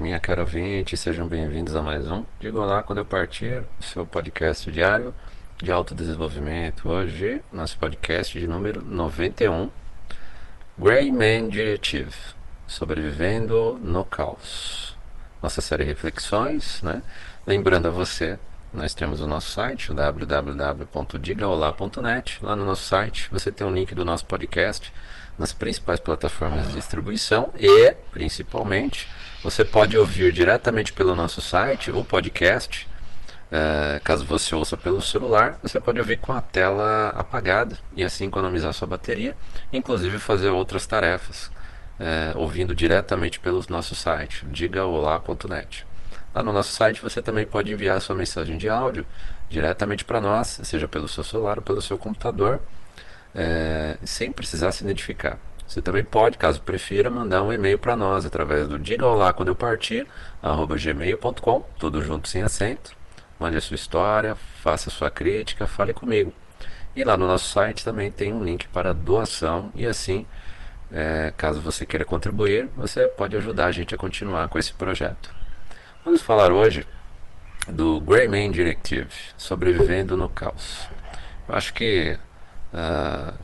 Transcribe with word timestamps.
minha 0.00 0.18
cara 0.18 0.40
ouvinte, 0.40 0.96
sejam 0.96 1.26
bem-vindos 1.26 1.76
a 1.76 1.82
mais 1.82 2.10
um 2.10 2.24
Diga 2.40 2.58
Olá 2.58 2.82
Quando 2.82 2.98
Eu 2.98 3.04
Partir, 3.04 3.62
seu 3.80 4.06
podcast 4.06 4.72
diário 4.72 5.14
de 5.62 5.70
autodesenvolvimento. 5.70 6.88
Hoje, 6.88 7.42
nosso 7.52 7.78
podcast 7.78 8.38
de 8.38 8.46
número 8.46 8.82
91, 8.82 9.68
Grey 10.78 11.12
Man 11.12 11.48
Directive, 11.48 12.14
Sobrevivendo 12.66 13.78
no 13.82 14.02
Caos. 14.04 14.96
Nossa 15.42 15.60
série 15.60 15.84
de 15.84 15.90
reflexões, 15.90 16.80
né? 16.82 17.02
Lembrando 17.46 17.88
a 17.88 17.90
você, 17.90 18.38
nós 18.72 18.94
temos 18.94 19.20
o 19.20 19.26
nosso 19.26 19.50
site, 19.50 19.92
www.digaolá.net. 19.92 22.38
Lá 22.42 22.56
no 22.56 22.64
nosso 22.64 22.84
site 22.84 23.28
você 23.30 23.52
tem 23.52 23.66
um 23.66 23.74
link 23.74 23.94
do 23.94 24.02
nosso 24.04 24.24
podcast 24.24 24.90
nas 25.38 25.52
principais 25.52 26.00
plataformas 26.00 26.68
de 26.68 26.74
distribuição 26.74 27.50
e, 27.58 27.92
principalmente, 28.10 29.08
você 29.42 29.64
pode 29.64 29.98
ouvir 29.98 30.32
diretamente 30.32 30.92
pelo 30.92 31.16
nosso 31.16 31.40
site 31.40 31.90
o 31.90 32.04
podcast. 32.04 32.88
Uh, 33.50 34.00
caso 34.02 34.24
você 34.24 34.54
ouça 34.54 34.76
pelo 34.76 35.02
celular, 35.02 35.58
você 35.62 35.78
pode 35.78 35.98
ouvir 35.98 36.16
com 36.18 36.32
a 36.32 36.40
tela 36.40 37.08
apagada 37.10 37.76
e 37.94 38.02
assim 38.02 38.26
economizar 38.26 38.72
sua 38.72 38.88
bateria, 38.88 39.36
inclusive 39.70 40.18
fazer 40.18 40.48
outras 40.48 40.86
tarefas, 40.86 41.48
uh, 42.00 42.38
ouvindo 42.38 42.74
diretamente 42.74 43.38
pelo 43.38 43.62
nosso 43.68 43.94
site, 43.94 44.46
digaolá.net. 44.46 45.86
Lá 46.34 46.42
no 46.42 46.52
nosso 46.52 46.72
site 46.72 47.02
você 47.02 47.20
também 47.20 47.44
pode 47.44 47.70
enviar 47.70 48.00
sua 48.00 48.16
mensagem 48.16 48.56
de 48.56 48.70
áudio 48.70 49.04
diretamente 49.50 50.04
para 50.04 50.20
nós, 50.20 50.60
seja 50.62 50.88
pelo 50.88 51.06
seu 51.06 51.22
celular 51.22 51.58
ou 51.58 51.62
pelo 51.62 51.82
seu 51.82 51.98
computador 51.98 52.58
é, 53.34 53.96
sem 54.04 54.32
precisar 54.32 54.72
se 54.72 54.84
identificar. 54.84 55.38
Você 55.66 55.80
também 55.80 56.04
pode, 56.04 56.36
caso 56.36 56.60
prefira, 56.60 57.08
mandar 57.08 57.42
um 57.42 57.52
e-mail 57.52 57.78
para 57.78 57.96
nós 57.96 58.26
através 58.26 58.68
do 58.68 58.78
diga 58.78 59.06
quando 59.32 59.48
eu 59.48 59.54
partir, 59.54 60.06
arroba 60.42 60.76
gmail.com, 60.76 61.64
tudo 61.78 62.02
junto 62.02 62.28
sem 62.28 62.42
acento. 62.42 62.94
Mande 63.38 63.56
a 63.56 63.60
sua 63.60 63.74
história, 63.74 64.34
faça 64.62 64.90
a 64.90 64.92
sua 64.92 65.10
crítica, 65.10 65.66
fale 65.66 65.92
comigo. 65.92 66.32
E 66.94 67.02
lá 67.02 67.16
no 67.16 67.26
nosso 67.26 67.48
site 67.48 67.84
também 67.84 68.10
tem 68.10 68.32
um 68.32 68.44
link 68.44 68.68
para 68.68 68.92
doação 68.92 69.72
e 69.74 69.86
assim, 69.86 70.26
é, 70.92 71.32
caso 71.36 71.60
você 71.60 71.86
queira 71.86 72.04
contribuir, 72.04 72.68
você 72.76 73.08
pode 73.08 73.34
ajudar 73.36 73.66
a 73.66 73.72
gente 73.72 73.94
a 73.94 73.98
continuar 73.98 74.48
com 74.48 74.58
esse 74.58 74.74
projeto. 74.74 75.34
Vamos 76.04 76.20
falar 76.20 76.52
hoje 76.52 76.86
do 77.66 78.00
Greyman 78.00 78.50
Directive, 78.50 79.08
sobrevivendo 79.36 80.16
no 80.16 80.28
caos. 80.28 80.86
Eu 81.48 81.54
acho 81.54 81.72
que 81.72 82.18
Uh, 82.72 83.34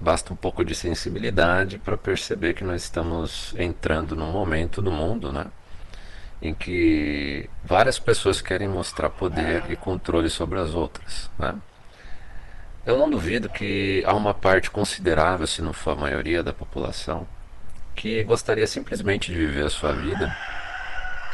basta 0.00 0.32
um 0.32 0.36
pouco 0.36 0.64
de 0.64 0.74
sensibilidade 0.74 1.78
para 1.78 1.96
perceber 1.96 2.54
que 2.54 2.64
nós 2.64 2.82
estamos 2.82 3.54
entrando 3.58 4.16
num 4.16 4.30
momento 4.30 4.82
do 4.82 4.90
mundo, 4.90 5.32
né, 5.32 5.46
em 6.42 6.52
que 6.54 7.48
várias 7.64 7.98
pessoas 7.98 8.40
querem 8.40 8.68
mostrar 8.68 9.10
poder 9.10 9.64
e 9.70 9.76
controle 9.76 10.28
sobre 10.28 10.58
as 10.58 10.74
outras, 10.74 11.30
né. 11.38 11.54
Eu 12.86 12.98
não 12.98 13.08
duvido 13.08 13.48
que 13.48 14.02
há 14.06 14.12
uma 14.12 14.34
parte 14.34 14.70
considerável, 14.70 15.46
se 15.46 15.62
não 15.62 15.72
for 15.72 15.92
a 15.92 15.96
maioria 15.96 16.42
da 16.42 16.52
população, 16.52 17.26
que 17.94 18.22
gostaria 18.24 18.66
simplesmente 18.66 19.32
de 19.32 19.38
viver 19.38 19.64
a 19.64 19.70
sua 19.70 19.92
vida 19.92 20.36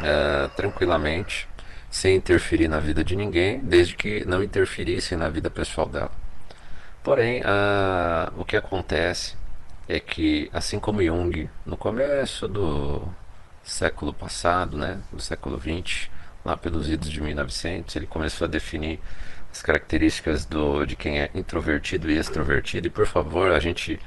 uh, 0.00 0.48
tranquilamente, 0.50 1.48
sem 1.90 2.14
interferir 2.14 2.68
na 2.68 2.78
vida 2.78 3.02
de 3.02 3.16
ninguém, 3.16 3.58
desde 3.58 3.96
que 3.96 4.24
não 4.24 4.44
interferissem 4.44 5.18
na 5.18 5.28
vida 5.28 5.50
pessoal 5.50 5.88
dela. 5.88 6.12
Porém, 7.02 7.42
a, 7.44 8.32
o 8.36 8.44
que 8.44 8.56
acontece 8.56 9.36
é 9.88 9.98
que, 9.98 10.50
assim 10.52 10.78
como 10.78 11.02
Jung, 11.02 11.48
no 11.64 11.76
começo 11.76 12.46
do 12.46 13.02
século 13.62 14.12
passado, 14.12 14.76
né, 14.76 15.00
do 15.12 15.20
século 15.20 15.58
XX, 15.58 16.10
lá 16.44 16.56
pelos 16.56 16.88
idos 16.90 17.10
de 17.10 17.20
1900, 17.20 17.96
ele 17.96 18.06
começou 18.06 18.44
a 18.44 18.48
definir 18.48 19.00
as 19.50 19.62
características 19.62 20.44
do, 20.44 20.84
de 20.84 20.94
quem 20.96 21.20
é 21.20 21.30
introvertido 21.34 22.10
e 22.10 22.18
extrovertido. 22.18 22.86
E 22.86 22.90
por 22.90 23.06
favor, 23.06 23.52
a 23.52 23.60
gente 23.60 23.98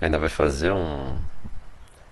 ainda 0.00 0.18
vai 0.18 0.28
fazer 0.28 0.72
um, 0.72 1.18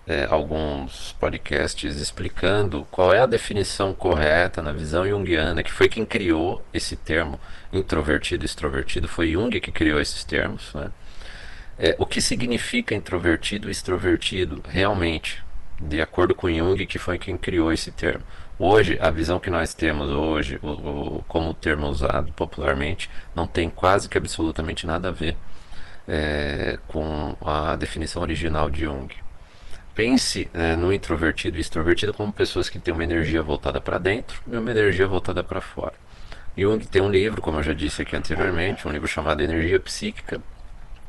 é, 0.06 0.26
alguns 0.28 1.12
podcasts 1.19 1.97
explicando 1.97 2.87
qual 2.91 3.12
é 3.12 3.20
a 3.20 3.26
definição 3.26 3.94
correta 3.94 4.60
na 4.60 4.72
visão 4.72 5.06
junguiana, 5.09 5.62
que 5.62 5.72
foi 5.72 5.88
quem 5.88 6.04
criou 6.04 6.62
esse 6.75 6.94
termo 6.94 7.41
introvertido 7.72 8.44
e 8.44 8.47
extrovertido, 8.47 9.09
foi 9.09 9.32
Jung 9.32 9.59
que 9.60 9.72
criou 9.72 10.00
esses 10.00 10.22
termos. 10.25 10.72
Né? 10.75 10.91
É, 11.78 11.97
o 11.98 12.06
que 12.06 12.20
significa 12.20 12.94
introvertido 12.94 13.69
e 13.69 13.72
extrovertido 13.72 14.62
realmente, 14.69 15.43
de 15.81 16.00
acordo 16.00 16.34
com 16.34 16.53
Jung, 16.53 16.87
que 16.87 16.98
foi 16.98 17.19
quem 17.19 17.37
criou 17.37 17.72
esse 17.72 17.91
termo. 17.91 18.22
Hoje, 18.59 18.97
a 19.00 19.10
visão 19.10 19.41
que 19.41 19.50
nós 19.50 19.75
temos 19.75 20.09
hoje, 20.10 20.60
o, 20.62 20.69
o, 20.69 21.25
como 21.26 21.50
o 21.50 21.54
termo 21.54 21.88
usado 21.88 22.32
popularmente, 22.34 23.10
não 23.34 23.47
tem 23.47 23.69
quase 23.69 24.09
que 24.09 24.16
absolutamente 24.16 24.87
nada 24.87 25.09
a 25.09 25.10
ver 25.10 25.37
é, 26.06 26.78
com 26.87 27.34
a 27.41 27.75
definição 27.75 28.22
original 28.22 28.70
de 28.70 28.82
Jung. 28.82 29.24
Pense 29.94 30.49
é, 30.53 30.75
no 30.75 30.93
introvertido 30.93 31.56
e 31.56 31.60
extrovertido 31.60 32.12
como 32.12 32.32
pessoas 32.32 32.69
que 32.69 32.81
têm 32.81 32.93
uma 32.93 33.05
energia 33.05 33.43
voltada 33.43 33.81
para 33.81 33.99
dentro 33.99 34.43
e 34.50 34.56
uma 34.56 34.71
energia 34.71 35.06
voltada 35.06 35.44
para 35.44 35.60
fora. 35.60 35.94
Jung 36.56 36.84
tem 36.87 37.03
um 37.03 37.10
livro, 37.10 37.41
como 37.41 37.59
eu 37.59 37.62
já 37.62 37.72
disse 37.72 38.03
aqui 38.03 38.16
anteriormente, 38.16 38.87
um 38.87 38.91
livro 38.91 39.06
chamado 39.09 39.43
Energia 39.43 39.78
Psíquica, 39.78 40.41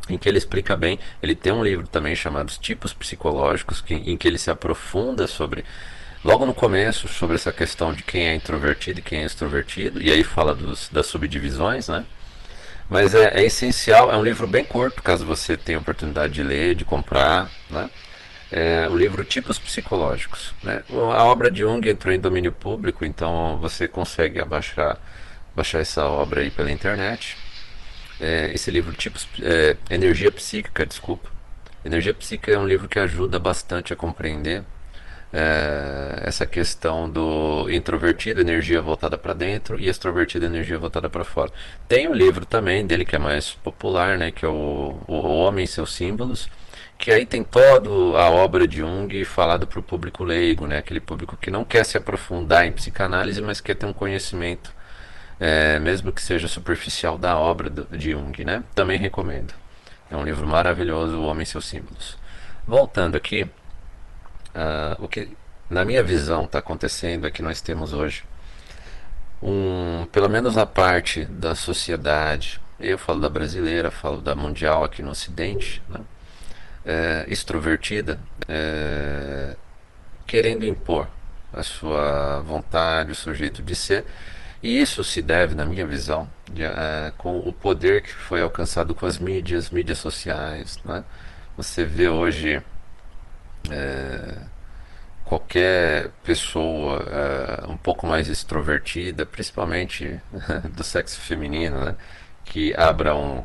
em 0.09 0.18
que 0.18 0.29
ele 0.29 0.38
explica 0.38 0.75
bem. 0.75 1.00
Ele 1.22 1.35
tem 1.35 1.51
um 1.51 1.63
livro 1.63 1.88
também 1.88 2.16
chamado 2.16 2.51
Tipos 2.59 2.94
Psicológicos, 2.94 3.81
que, 3.81 3.94
em 3.94 4.18
que 4.18 4.28
ele 4.28 4.38
se 4.38 4.51
aprofunda 4.51 5.28
sobre, 5.28 5.66
logo 6.23 6.46
no 6.46 6.53
começo, 6.53 7.07
sobre 7.07 7.35
essa 7.35 7.52
questão 7.52 7.94
de 7.94 8.03
quem 8.03 8.28
é 8.28 8.35
introvertido 8.35 9.00
e 9.00 9.03
quem 9.03 9.22
é 9.22 9.25
extrovertido, 9.25 10.02
e 10.02 10.12
aí 10.12 10.23
fala 10.23 10.53
dos, 10.53 10.90
das 10.90 11.07
subdivisões, 11.07 11.88
né? 11.88 12.06
Mas 12.88 13.16
é, 13.16 13.40
é 13.40 13.44
essencial, 13.44 14.12
é 14.12 14.17
um 14.17 14.23
livro 14.23 14.46
bem 14.46 14.63
curto, 14.63 15.02
caso 15.02 15.25
você 15.25 15.57
tenha 15.57 15.79
oportunidade 15.79 16.34
de 16.34 16.44
ler, 16.44 16.75
de 16.75 16.85
comprar, 16.85 17.50
né? 17.69 17.90
É, 18.55 18.88
o 18.88 18.95
livro 18.95 19.25
Tipos 19.25 19.59
Psicológicos. 19.59 20.53
Né? 20.63 20.81
A 20.89 21.25
obra 21.25 21.51
de 21.51 21.59
Jung 21.59 21.85
entrou 21.89 22.13
em 22.13 22.19
domínio 22.19 22.53
público, 22.53 23.03
então 23.03 23.57
você 23.59 23.85
consegue 23.85 24.39
abaixar, 24.39 24.97
baixar 25.53 25.81
essa 25.81 26.05
obra 26.05 26.39
aí 26.39 26.49
pela 26.49 26.71
internet. 26.71 27.38
É, 28.17 28.53
esse 28.53 28.71
livro 28.71 28.93
Tipos 28.93 29.27
é, 29.41 29.75
Energia 29.89 30.31
Psíquica, 30.31 30.85
desculpa. 30.85 31.29
Energia 31.83 32.13
Psíquica 32.13 32.49
é 32.49 32.57
um 32.57 32.66
livro 32.66 32.88
que 32.88 32.97
ajuda 32.97 33.38
bastante 33.38 33.91
a 33.91 33.95
compreender 33.95 34.63
é, 35.33 36.22
essa 36.23 36.45
questão 36.45 37.09
do 37.09 37.69
introvertido, 37.69 38.39
energia 38.39 38.81
voltada 38.81 39.17
para 39.17 39.33
dentro, 39.33 39.77
e 39.77 39.89
extrovertido, 39.89 40.45
energia 40.45 40.79
voltada 40.79 41.09
para 41.09 41.25
fora. 41.25 41.51
Tem 41.89 42.07
um 42.07 42.13
livro 42.13 42.45
também 42.45 42.87
dele 42.87 43.03
que 43.03 43.17
é 43.17 43.19
mais 43.19 43.51
popular, 43.51 44.17
né, 44.17 44.31
que 44.31 44.45
é 44.45 44.47
o, 44.47 44.97
o 45.05 45.13
Homem 45.13 45.66
e 45.66 45.67
seus 45.67 45.93
Símbolos, 45.93 46.49
que 46.97 47.11
aí 47.11 47.25
tem 47.25 47.44
toda 47.44 47.89
a 48.17 48.29
obra 48.29 48.67
de 48.67 48.78
Jung 48.78 49.23
falado 49.25 49.67
para 49.67 49.79
o 49.79 49.83
público 49.83 50.23
leigo, 50.23 50.66
né? 50.66 50.78
aquele 50.78 51.00
público 51.00 51.38
que 51.38 51.51
não 51.51 51.63
quer 51.63 51.85
se 51.85 51.97
aprofundar 51.97 52.66
em 52.66 52.72
psicanálise, 52.72 53.41
mas 53.41 53.61
quer 53.61 53.75
ter 53.75 53.85
um 53.85 53.94
conhecimento, 53.94 54.73
é, 55.39 55.78
mesmo 55.79 56.11
que 56.11 56.22
seja 56.22 56.47
superficial, 56.47 57.17
da 57.17 57.37
obra 57.37 57.70
de 57.70 58.11
Jung. 58.11 58.43
Né? 58.43 58.64
Também 58.73 58.97
recomendo. 58.97 59.53
É 60.09 60.16
um 60.16 60.23
livro 60.23 60.47
maravilhoso, 60.47 61.17
O 61.17 61.25
Homem 61.25 61.43
e 61.43 61.46
Seus 61.46 61.66
Símbolos. 61.66 62.17
Voltando 62.66 63.16
aqui, 63.16 63.43
uh, 63.43 65.03
o 65.03 65.08
que 65.08 65.29
na 65.70 65.84
minha 65.84 66.03
visão 66.03 66.46
está 66.46 66.59
acontecendo 66.59 67.28
é 67.28 67.31
que 67.31 67.41
nós 67.41 67.61
temos 67.61 67.93
hoje, 67.93 68.23
um, 69.41 70.08
pelo 70.11 70.29
menos 70.29 70.55
na 70.55 70.66
parte 70.66 71.25
da 71.25 71.53
sociedade, 71.55 72.59
eu 72.79 72.97
falo 72.97 73.20
da 73.20 73.29
brasileira, 73.29 73.91
falo 73.91 74.22
da 74.22 74.35
mundial 74.35 74.84
aqui 74.84 75.02
no 75.02 75.11
Ocidente, 75.11 75.81
né? 75.90 75.99
É, 76.85 77.26
extrovertida, 77.28 78.20
é, 78.47 79.55
querendo 80.28 80.66
impor 80.66 81.08
a 81.52 81.64
sua 81.64 82.41
vontade, 82.41 83.11
o 83.11 83.16
seu 83.16 83.34
jeito 83.34 83.64
de 83.64 83.76
ser. 83.76 84.05
E 84.61 84.82
isso 84.82 85.03
se 85.03 85.22
deve, 85.22 85.55
na 85.55 85.66
minha 85.66 85.85
visão, 85.85 86.29
de, 86.52 86.64
é, 86.64 87.11
com 87.17 87.37
o 87.40 87.53
poder 87.53 88.02
que 88.02 88.11
foi 88.11 88.41
alcançado 88.41 88.93
com 88.93 89.05
as 89.05 89.17
mídias, 89.17 89.70
mídias 89.70 89.97
sociais. 89.97 90.79
Né? 90.84 91.03
Você 91.58 91.85
vê 91.85 92.09
hoje 92.09 92.61
é, 93.72 94.37
qualquer 95.23 96.09
pessoa 96.23 97.03
é, 97.09 97.67
um 97.67 97.78
pouco 97.78 98.08
mais 98.08 98.28
extrovertida, 98.28 99.26
principalmente 99.26 100.20
do 100.76 100.84
sexo 100.84 101.20
feminino, 101.20 101.84
né? 101.85 101.96
que 102.43 102.76
abra 102.76 103.16
um, 103.16 103.43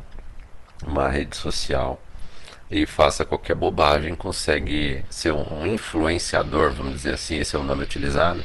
uma 0.85 1.09
rede 1.09 1.35
social 1.35 2.01
e 2.71 2.85
faça 2.85 3.25
qualquer 3.25 3.55
bobagem, 3.55 4.15
consegue 4.15 5.03
ser 5.09 5.33
um 5.33 5.67
influenciador, 5.67 6.71
vamos 6.71 6.93
dizer 6.93 7.15
assim, 7.15 7.37
esse 7.37 7.55
é 7.55 7.59
o 7.59 7.63
nome 7.63 7.83
utilizado, 7.83 8.43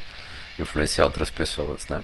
influenciar 0.59 1.05
outras 1.05 1.31
pessoas, 1.31 1.87
né? 1.87 2.03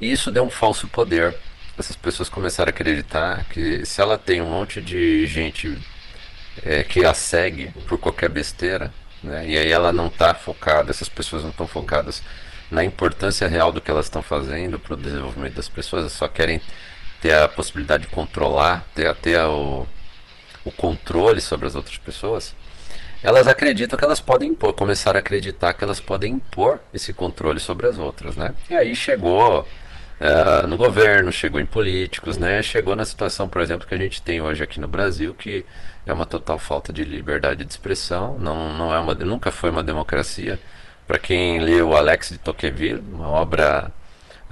E 0.00 0.10
isso 0.10 0.30
deu 0.30 0.44
um 0.44 0.50
falso 0.50 0.88
poder. 0.88 1.36
Essas 1.78 1.94
pessoas 1.96 2.28
começaram 2.28 2.70
a 2.70 2.70
acreditar 2.70 3.44
que 3.50 3.84
se 3.84 4.00
ela 4.00 4.18
tem 4.18 4.40
um 4.40 4.50
monte 4.50 4.80
de 4.80 5.26
gente 5.26 5.78
é, 6.62 6.82
que 6.82 7.04
a 7.04 7.14
segue 7.14 7.70
por 7.86 7.98
qualquer 7.98 8.28
besteira, 8.30 8.92
Né? 9.22 9.50
E 9.50 9.58
aí 9.58 9.70
ela 9.70 9.92
não 9.92 10.08
está 10.08 10.34
focada, 10.34 10.90
essas 10.90 11.08
pessoas 11.08 11.42
não 11.44 11.50
estão 11.50 11.66
focadas 11.68 12.22
na 12.70 12.82
importância 12.84 13.46
real 13.46 13.70
do 13.70 13.80
que 13.80 13.90
elas 13.90 14.06
estão 14.06 14.22
fazendo 14.22 14.78
para 14.78 14.94
o 14.94 14.96
desenvolvimento 14.96 15.54
das 15.54 15.68
pessoas, 15.68 16.10
só 16.12 16.26
querem 16.26 16.60
ter 17.20 17.34
a 17.34 17.48
possibilidade 17.48 18.04
de 18.04 18.08
controlar, 18.10 18.84
ter, 18.94 19.14
ter 19.16 19.38
o, 19.44 19.86
o 20.64 20.70
controle 20.70 21.40
sobre 21.40 21.66
as 21.66 21.74
outras 21.74 21.98
pessoas, 21.98 22.54
elas 23.22 23.46
acreditam 23.46 23.98
que 23.98 24.04
elas 24.04 24.20
podem 24.20 24.50
impor, 24.50 24.72
começaram 24.72 25.18
a 25.18 25.20
acreditar 25.20 25.72
que 25.74 25.84
elas 25.84 26.00
podem 26.00 26.34
impor 26.34 26.80
esse 26.92 27.12
controle 27.12 27.60
sobre 27.60 27.86
as 27.86 27.98
outras, 27.98 28.36
né? 28.36 28.52
E 28.68 28.74
aí 28.74 28.96
chegou 28.96 29.60
uh, 29.60 30.66
no 30.66 30.76
governo, 30.76 31.30
chegou 31.30 31.60
em 31.60 31.66
políticos, 31.66 32.36
né? 32.36 32.60
Chegou 32.62 32.96
na 32.96 33.04
situação, 33.04 33.48
por 33.48 33.62
exemplo, 33.62 33.86
que 33.86 33.94
a 33.94 33.98
gente 33.98 34.20
tem 34.20 34.40
hoje 34.40 34.62
aqui 34.62 34.80
no 34.80 34.88
Brasil, 34.88 35.34
que 35.34 35.64
é 36.04 36.12
uma 36.12 36.26
total 36.26 36.58
falta 36.58 36.92
de 36.92 37.04
liberdade 37.04 37.64
de 37.64 37.70
expressão, 37.70 38.36
não, 38.38 38.72
não 38.76 38.92
é 38.92 38.98
uma, 38.98 39.14
nunca 39.14 39.52
foi 39.52 39.70
uma 39.70 39.84
democracia. 39.84 40.58
Para 41.06 41.18
quem 41.18 41.60
leu 41.60 41.96
Alex 41.96 42.30
de 42.30 42.38
Tocqueville, 42.38 43.02
uma 43.12 43.28
obra 43.28 43.92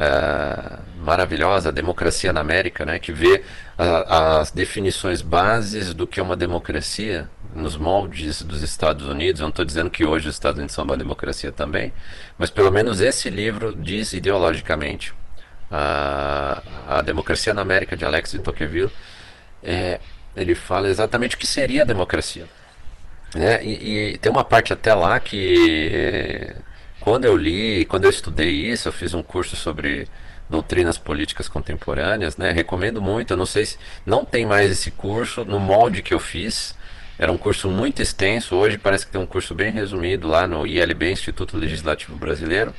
uh, 0.00 0.80
maravilhosa, 1.04 1.70
Democracia 1.70 2.32
na 2.32 2.40
América, 2.40 2.86
né, 2.86 2.98
que 2.98 3.12
vê 3.12 3.42
as 3.78 4.50
definições 4.50 5.22
bases 5.22 5.94
do 5.94 6.06
que 6.06 6.20
é 6.20 6.22
uma 6.22 6.36
democracia 6.36 7.28
nos 7.54 7.76
moldes 7.76 8.42
dos 8.42 8.62
Estados 8.62 9.06
Unidos. 9.06 9.40
Eu 9.40 9.44
não 9.44 9.50
estou 9.50 9.64
dizendo 9.64 9.88
que 9.88 10.04
hoje 10.04 10.28
os 10.28 10.34
Estados 10.34 10.58
Unidos 10.58 10.74
são 10.74 10.84
uma 10.84 10.96
democracia 10.96 11.50
também, 11.50 11.90
mas 12.36 12.50
pelo 12.50 12.70
menos 12.70 13.00
esse 13.00 13.30
livro 13.30 13.74
diz 13.74 14.12
ideologicamente 14.12 15.14
a, 15.70 16.62
a 16.86 17.00
Democracia 17.00 17.54
na 17.54 17.62
América 17.62 17.96
de 17.96 18.04
Alex 18.04 18.32
de 18.32 18.40
Tocqueville. 18.40 18.90
É, 19.62 19.98
ele 20.36 20.54
fala 20.54 20.88
exatamente 20.88 21.36
o 21.36 21.38
que 21.38 21.46
seria 21.46 21.82
a 21.82 21.86
democracia. 21.86 22.46
Né? 23.34 23.64
E, 23.64 24.12
e, 24.12 24.18
tem 24.18 24.30
uma 24.30 24.44
parte 24.44 24.72
até 24.72 24.92
lá 24.92 25.18
que 25.20 26.54
quando 27.00 27.24
eu 27.24 27.36
li, 27.36 27.84
quando 27.86 28.04
eu 28.04 28.10
estudei 28.10 28.50
isso, 28.50 28.88
eu 28.88 28.92
fiz 28.92 29.14
um 29.14 29.22
curso 29.22 29.56
sobre 29.56 30.06
doutrinas 30.50 30.98
políticas 30.98 31.48
contemporâneas, 31.48 32.36
né? 32.36 32.50
Recomendo 32.50 33.00
muito. 33.00 33.32
Eu 33.32 33.36
não 33.36 33.46
sei 33.46 33.64
se 33.64 33.78
não 34.04 34.24
tem 34.24 34.44
mais 34.44 34.70
esse 34.70 34.90
curso 34.90 35.44
no 35.44 35.58
molde 35.58 36.02
que 36.02 36.12
eu 36.12 36.20
fiz. 36.20 36.74
Era 37.18 37.30
um 37.30 37.38
curso 37.38 37.68
muito 37.68 38.02
extenso. 38.02 38.54
Hoje 38.56 38.76
parece 38.76 39.06
que 39.06 39.12
tem 39.12 39.20
um 39.20 39.26
curso 39.26 39.54
bem 39.54 39.70
resumido 39.70 40.28
lá 40.28 40.46
no 40.46 40.66
ILB, 40.66 41.12
Instituto 41.12 41.56
Legislativo 41.56 42.16
Brasileiro. 42.16 42.74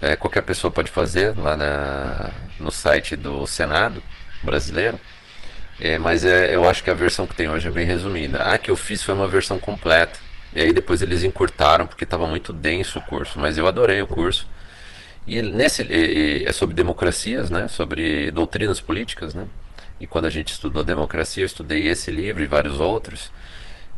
É, 0.00 0.16
qualquer 0.16 0.42
pessoa 0.42 0.70
pode 0.70 0.90
fazer 0.90 1.36
lá 1.36 1.56
na, 1.56 2.30
no 2.58 2.70
site 2.70 3.16
do 3.16 3.46
Senado 3.46 4.02
brasileiro. 4.42 4.98
É, 5.78 5.98
mas 5.98 6.24
é, 6.24 6.54
eu 6.54 6.68
acho 6.68 6.84
que 6.84 6.90
a 6.90 6.94
versão 6.94 7.26
que 7.26 7.34
tem 7.34 7.48
hoje 7.48 7.68
é 7.68 7.70
bem 7.70 7.86
resumida. 7.86 8.42
A 8.42 8.56
que 8.58 8.70
eu 8.70 8.76
fiz 8.76 9.02
foi 9.02 9.14
uma 9.14 9.28
versão 9.28 9.58
completa. 9.58 10.18
E 10.54 10.60
aí 10.60 10.72
depois 10.72 11.00
eles 11.00 11.22
encurtaram 11.22 11.86
porque 11.86 12.04
estava 12.04 12.26
muito 12.26 12.52
denso 12.52 12.98
o 12.98 13.02
curso, 13.02 13.38
mas 13.38 13.56
eu 13.56 13.66
adorei 13.66 14.02
o 14.02 14.06
curso. 14.06 14.46
E 15.26 15.40
nesse 15.42 15.82
e, 15.82 16.44
é 16.44 16.52
sobre 16.52 16.74
democracias, 16.74 17.50
né? 17.50 17.68
Sobre 17.68 18.30
doutrinas 18.30 18.80
políticas, 18.80 19.34
né? 19.34 19.46
E 20.00 20.06
quando 20.06 20.24
a 20.24 20.30
gente 20.30 20.52
estudou 20.52 20.82
democracia, 20.82 21.42
eu 21.42 21.46
estudei 21.46 21.86
esse 21.88 22.10
livro 22.10 22.42
e 22.42 22.46
vários 22.46 22.80
outros. 22.80 23.30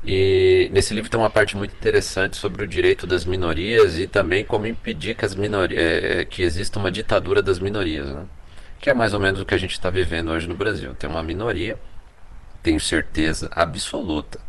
E 0.05 0.69
nesse 0.73 0.93
livro 0.93 1.09
tem 1.09 1.19
uma 1.19 1.31
parte 1.31 1.57
muito 1.57 1.75
interessante 1.75 2.37
sobre 2.37 2.65
o 2.65 2.67
direito 2.67 3.07
das 3.07 3.25
minorias 3.25 3.99
e 3.99 4.07
também 4.07 4.45
como 4.45 4.67
impedir 4.67 5.15
que 5.15 5.25
as 5.25 5.35
minorias 5.35 5.81
é, 5.81 6.21
é, 6.21 6.25
que 6.25 6.43
exista 6.43 6.79
uma 6.79 6.91
ditadura 6.91 7.41
das 7.41 7.61
minorias, 7.61 8.09
né? 8.09 8.25
Que 8.81 8.91
é 8.91 8.95
mais 8.95 9.15
ou 9.15 9.21
menos 9.21 9.41
o 9.41 9.47
que 9.47 9.55
a 9.55 9.59
gente 9.59 9.73
está 9.73 9.91
vivendo 9.91 10.31
hoje 10.33 10.49
no 10.49 10.57
Brasil. 10.57 10.93
Tem 10.95 11.09
uma 11.09 11.23
minoria, 11.23 11.79
tenho 12.63 12.81
certeza 12.81 13.49
absoluta 13.53 14.41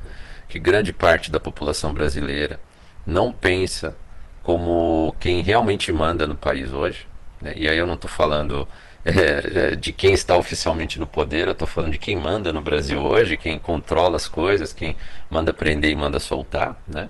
que 0.54 0.60
grande 0.60 0.94
parte 0.94 1.32
da 1.32 1.40
população 1.40 1.92
brasileira 1.96 2.60
não 3.08 3.34
pensa 3.34 3.98
como 4.44 5.16
quem 5.20 5.42
realmente 5.42 5.92
manda 5.92 6.28
no 6.28 6.36
país 6.36 6.72
hoje. 6.72 7.08
Né? 7.42 7.54
E 7.56 7.68
aí 7.68 7.76
eu 7.76 7.88
não 7.88 7.96
estou 7.96 8.08
falando 8.08 8.68
é, 9.04 9.76
de 9.76 9.92
quem 9.92 10.14
está 10.14 10.38
oficialmente 10.38 11.00
no 11.00 11.08
poder, 11.08 11.48
eu 11.48 11.54
estou 11.54 11.68
falando 11.68 11.94
de 11.94 11.98
quem 11.98 12.16
manda 12.16 12.54
no 12.54 12.62
Brasil 12.62 13.02
hoje, 13.02 13.36
quem 13.36 13.58
controla 13.58 14.16
as 14.16 14.28
coisas, 14.28 14.72
quem 14.72 14.96
manda 15.28 15.52
prender 15.52 15.90
e 15.90 15.96
manda 15.96 16.20
soltar. 16.20 16.80
Né? 16.88 17.10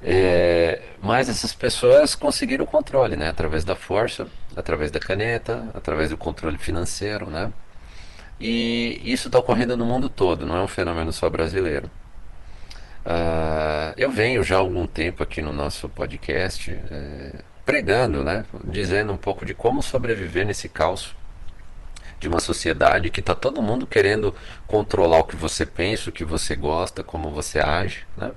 É, 0.00 0.82
mas 1.02 1.28
essas 1.28 1.52
pessoas 1.52 2.14
conseguiram 2.14 2.64
o 2.64 2.68
controle, 2.68 3.16
né? 3.16 3.28
Através 3.28 3.64
da 3.64 3.74
força, 3.74 4.28
através 4.54 4.92
da 4.92 5.00
caneta, 5.00 5.68
através 5.74 6.10
do 6.10 6.16
controle 6.16 6.58
financeiro, 6.58 7.28
né? 7.28 7.52
E 8.38 9.00
isso 9.04 9.26
está 9.26 9.36
ocorrendo 9.40 9.76
no 9.76 9.84
mundo 9.84 10.08
todo, 10.08 10.46
não 10.46 10.56
é 10.56 10.62
um 10.62 10.68
fenômeno 10.68 11.12
só 11.12 11.28
brasileiro. 11.28 11.90
Uh, 13.06 13.94
eu 13.96 14.10
venho 14.10 14.42
já 14.42 14.56
há 14.56 14.58
algum 14.58 14.84
tempo 14.84 15.22
aqui 15.22 15.40
no 15.40 15.52
nosso 15.52 15.88
podcast 15.88 16.72
é, 16.90 17.36
pregando, 17.64 18.24
né, 18.24 18.44
dizendo 18.64 19.12
um 19.12 19.16
pouco 19.16 19.46
de 19.46 19.54
como 19.54 19.80
sobreviver 19.80 20.44
nesse 20.44 20.68
caos 20.68 21.14
de 22.18 22.26
uma 22.26 22.40
sociedade 22.40 23.08
que 23.10 23.20
está 23.20 23.32
todo 23.32 23.62
mundo 23.62 23.86
querendo 23.86 24.34
controlar 24.66 25.20
o 25.20 25.24
que 25.24 25.36
você 25.36 25.64
pensa, 25.64 26.10
o 26.10 26.12
que 26.12 26.24
você 26.24 26.56
gosta, 26.56 27.04
como 27.04 27.30
você 27.30 27.60
age, 27.60 28.04
né? 28.16 28.32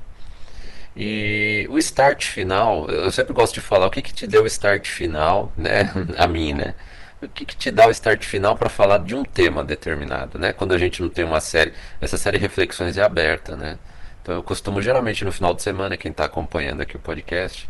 E 0.96 1.66
o 1.70 1.78
start 1.80 2.26
final, 2.26 2.88
eu 2.90 3.12
sempre 3.12 3.34
gosto 3.34 3.54
de 3.56 3.62
falar, 3.62 3.88
o 3.88 3.90
que, 3.90 4.02
que 4.02 4.14
te 4.14 4.28
deu 4.28 4.44
o 4.44 4.48
start 4.48 4.88
final, 4.88 5.52
né? 5.58 5.92
A 6.18 6.28
mim, 6.28 6.54
né? 6.54 6.76
O 7.22 7.28
que, 7.28 7.46
que 7.46 7.56
te 7.56 7.72
dá 7.72 7.88
o 7.88 7.92
start 7.92 8.24
final 8.26 8.56
para 8.58 8.70
falar 8.70 9.00
de 9.00 9.16
um 9.16 9.24
tema 9.24 9.64
determinado, 9.64 10.38
né? 10.38 10.54
Quando 10.54 10.74
a 10.74 10.78
gente 10.78 11.02
não 11.02 11.10
tem 11.10 11.26
uma 11.26 11.40
série, 11.40 11.74
essa 12.02 12.18
série 12.18 12.38
Reflexões 12.38 12.98
é 12.98 13.04
aberta, 13.04 13.56
né? 13.56 13.80
Então 14.30 14.38
eu 14.38 14.44
costumo 14.44 14.80
geralmente 14.80 15.26
no 15.26 15.32
final 15.32 15.56
de 15.56 15.64
semana, 15.64 15.98
quem 15.98 16.12
está 16.12 16.26
acompanhando 16.26 16.82
aqui 16.82 16.96
o 16.96 17.00
podcast, 17.00 17.68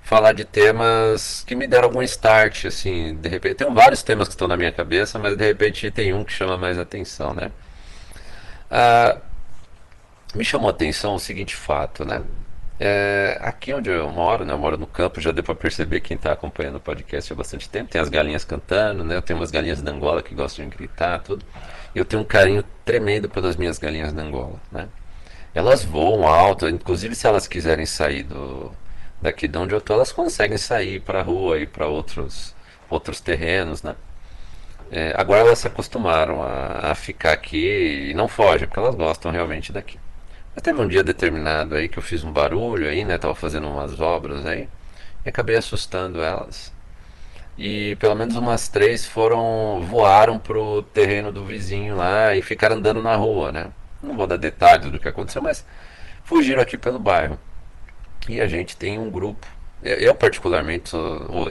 falar 0.00 0.32
de 0.32 0.42
temas 0.42 1.44
que 1.46 1.54
me 1.54 1.66
deram 1.66 1.84
algum 1.84 2.00
start, 2.00 2.64
assim, 2.64 3.14
de 3.16 3.28
repente. 3.28 3.56
Tem 3.56 3.74
vários 3.74 4.02
temas 4.02 4.26
que 4.26 4.32
estão 4.32 4.48
na 4.48 4.56
minha 4.56 4.72
cabeça, 4.72 5.18
mas 5.18 5.36
de 5.36 5.44
repente 5.44 5.90
tem 5.90 6.14
um 6.14 6.24
que 6.24 6.32
chama 6.32 6.56
mais 6.56 6.78
atenção, 6.78 7.34
né? 7.34 7.50
Ah, 8.70 9.18
me 10.34 10.42
chamou 10.42 10.68
a 10.68 10.70
atenção 10.70 11.14
o 11.14 11.18
seguinte 11.18 11.54
fato, 11.54 12.06
né? 12.06 12.22
É, 12.80 13.36
aqui 13.42 13.74
onde 13.74 13.90
eu 13.90 14.10
moro, 14.10 14.46
né, 14.46 14.54
eu 14.54 14.58
moro 14.58 14.78
no 14.78 14.86
campo, 14.86 15.20
já 15.20 15.30
deu 15.30 15.44
para 15.44 15.54
perceber 15.54 16.00
quem 16.00 16.16
está 16.16 16.32
acompanhando 16.32 16.76
o 16.76 16.80
podcast 16.80 17.30
há 17.30 17.36
bastante 17.36 17.68
tempo. 17.68 17.90
Tem 17.90 18.00
as 18.00 18.08
galinhas 18.08 18.46
cantando, 18.46 19.04
né? 19.04 19.14
Eu 19.14 19.20
tenho 19.20 19.38
umas 19.38 19.50
galinhas 19.50 19.82
da 19.82 19.92
Angola 19.92 20.22
que 20.22 20.34
gostam 20.34 20.66
de 20.66 20.74
gritar, 20.74 21.18
tudo. 21.18 21.44
Eu 21.94 22.06
tenho 22.06 22.22
um 22.22 22.24
carinho 22.24 22.64
tremendo 22.82 23.28
pelas 23.28 23.56
minhas 23.56 23.78
galinhas 23.78 24.10
da 24.10 24.22
Angola, 24.22 24.58
né? 24.72 24.88
Elas 25.58 25.84
voam 25.84 26.26
alto, 26.26 26.68
inclusive 26.68 27.14
se 27.14 27.26
elas 27.26 27.48
quiserem 27.48 27.86
sair 27.86 28.22
do 28.22 28.72
daqui 29.20 29.48
de 29.48 29.58
onde 29.58 29.74
eu 29.74 29.80
tô, 29.80 29.94
elas 29.94 30.12
conseguem 30.12 30.56
sair 30.58 31.00
para 31.00 31.22
rua 31.22 31.58
e 31.58 31.66
para 31.66 31.86
outros 31.86 32.54
outros 32.88 33.20
terrenos, 33.20 33.82
né? 33.82 33.96
É, 34.90 35.12
agora 35.16 35.40
elas 35.40 35.58
se 35.58 35.66
acostumaram 35.66 36.42
a, 36.42 36.92
a, 36.92 36.94
ficar 36.94 37.32
aqui 37.32 38.08
e 38.10 38.14
não 38.14 38.28
fogem, 38.28 38.66
porque 38.68 38.80
elas 38.80 38.94
gostam 38.94 39.30
realmente 39.32 39.72
daqui. 39.72 39.98
Mas 40.54 40.62
teve 40.62 40.80
um 40.80 40.88
dia 40.88 41.04
determinado 41.04 41.74
aí 41.74 41.88
que 41.88 41.98
eu 41.98 42.02
fiz 42.02 42.24
um 42.24 42.32
barulho 42.32 42.88
aí, 42.88 43.04
né? 43.04 43.18
Tava 43.18 43.34
fazendo 43.34 43.68
umas 43.68 44.00
obras 44.00 44.46
aí 44.46 44.68
e 45.26 45.28
acabei 45.28 45.56
assustando 45.56 46.22
elas. 46.22 46.72
E 47.58 47.96
pelo 47.96 48.14
menos 48.14 48.36
umas 48.36 48.68
três 48.68 49.06
foram 49.06 49.82
voaram 49.82 50.38
pro 50.38 50.82
terreno 50.82 51.32
do 51.32 51.44
vizinho 51.44 51.96
lá 51.96 52.34
e 52.34 52.42
ficaram 52.42 52.76
andando 52.76 53.02
na 53.02 53.16
rua, 53.16 53.52
né? 53.52 53.66
Não 54.02 54.16
vou 54.16 54.26
dar 54.26 54.36
detalhes 54.36 54.90
do 54.90 54.98
que 54.98 55.08
aconteceu, 55.08 55.42
mas 55.42 55.64
fugiram 56.24 56.62
aqui 56.62 56.76
pelo 56.78 56.98
bairro. 56.98 57.38
E 58.28 58.40
a 58.40 58.46
gente 58.46 58.76
tem 58.76 58.98
um 58.98 59.10
grupo. 59.10 59.46
Eu, 59.82 60.14
particularmente, 60.14 60.92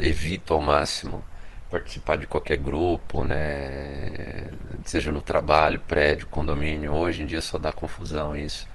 evito 0.01 0.53
ao 0.53 0.61
máximo 0.61 1.23
participar 1.69 2.17
de 2.17 2.27
qualquer 2.27 2.57
grupo, 2.57 3.23
né? 3.23 4.47
Seja 4.85 5.11
no 5.11 5.21
trabalho, 5.21 5.79
prédio, 5.81 6.27
condomínio. 6.27 6.93
Hoje 6.93 7.23
em 7.23 7.25
dia 7.25 7.41
só 7.41 7.57
dá 7.57 7.71
confusão 7.71 8.35
isso. 8.35 8.67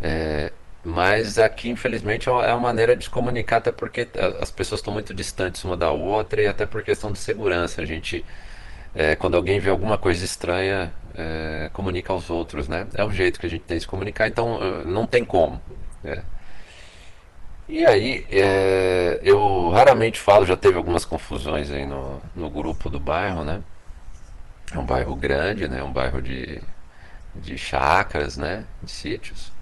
É, 0.00 0.52
mas 0.84 1.38
aqui, 1.38 1.68
infelizmente, 1.70 2.28
é 2.28 2.32
uma 2.32 2.60
maneira 2.60 2.96
de 2.96 3.04
se 3.04 3.10
comunicar, 3.10 3.58
até 3.58 3.72
porque 3.72 4.08
as 4.40 4.50
pessoas 4.50 4.80
estão 4.80 4.92
muito 4.92 5.12
distantes 5.14 5.64
uma 5.64 5.76
da 5.76 5.90
outra 5.90 6.42
e 6.42 6.46
até 6.46 6.66
por 6.66 6.82
questão 6.82 7.12
de 7.12 7.18
segurança. 7.18 7.82
A 7.82 7.84
gente, 7.84 8.24
é, 8.94 9.16
quando 9.16 9.36
alguém 9.36 9.58
vê 9.60 9.70
alguma 9.70 9.98
coisa 9.98 10.24
estranha, 10.24 10.92
é, 11.18 11.70
comunica 11.72 12.12
aos 12.12 12.30
outros, 12.30 12.68
né? 12.68 12.86
É 12.94 13.04
o 13.04 13.10
jeito 13.10 13.40
que 13.40 13.46
a 13.46 13.50
gente 13.50 13.64
tem 13.64 13.76
de 13.76 13.82
se 13.82 13.88
comunicar, 13.88 14.28
então 14.28 14.58
eh, 14.62 14.84
não 14.84 15.06
tem 15.06 15.24
como. 15.24 15.60
Né? 16.02 16.22
E 17.68 17.84
aí, 17.84 18.24
é, 18.30 19.20
eu 19.22 19.70
raramente 19.70 20.18
falo, 20.20 20.46
já 20.46 20.56
teve 20.56 20.76
algumas 20.78 21.04
confusões 21.04 21.70
aí 21.70 21.84
no, 21.84 22.22
no 22.34 22.48
grupo 22.48 22.88
do 22.88 23.00
bairro, 23.00 23.44
né? 23.44 23.62
É 24.72 24.78
um 24.78 24.84
bairro 24.86 25.14
grande, 25.16 25.68
né? 25.68 25.82
Um 25.82 25.92
bairro 25.92 26.22
de, 26.22 26.62
de 27.34 27.58
chácaras, 27.58 28.36
né? 28.36 28.64
De 28.82 28.90
sítios. 28.90 29.52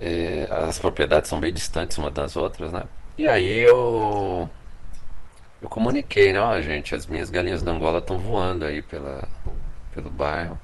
É, 0.00 0.46
as 0.50 0.78
propriedades 0.78 1.28
são 1.30 1.40
bem 1.40 1.52
distantes 1.52 1.98
uma 1.98 2.10
das 2.10 2.36
outras, 2.36 2.72
né? 2.72 2.84
E 3.16 3.26
aí 3.28 3.58
eu 3.60 4.48
eu 5.60 5.68
comuniquei, 5.68 6.32
né? 6.32 6.40
Ó, 6.40 6.60
gente, 6.60 6.94
as 6.94 7.06
minhas 7.06 7.30
galinhas 7.30 7.62
da 7.62 7.72
Angola 7.72 7.98
estão 7.98 8.18
voando 8.18 8.64
aí 8.64 8.82
pela, 8.82 9.28
pelo 9.98 10.10
bairro. 10.10 10.58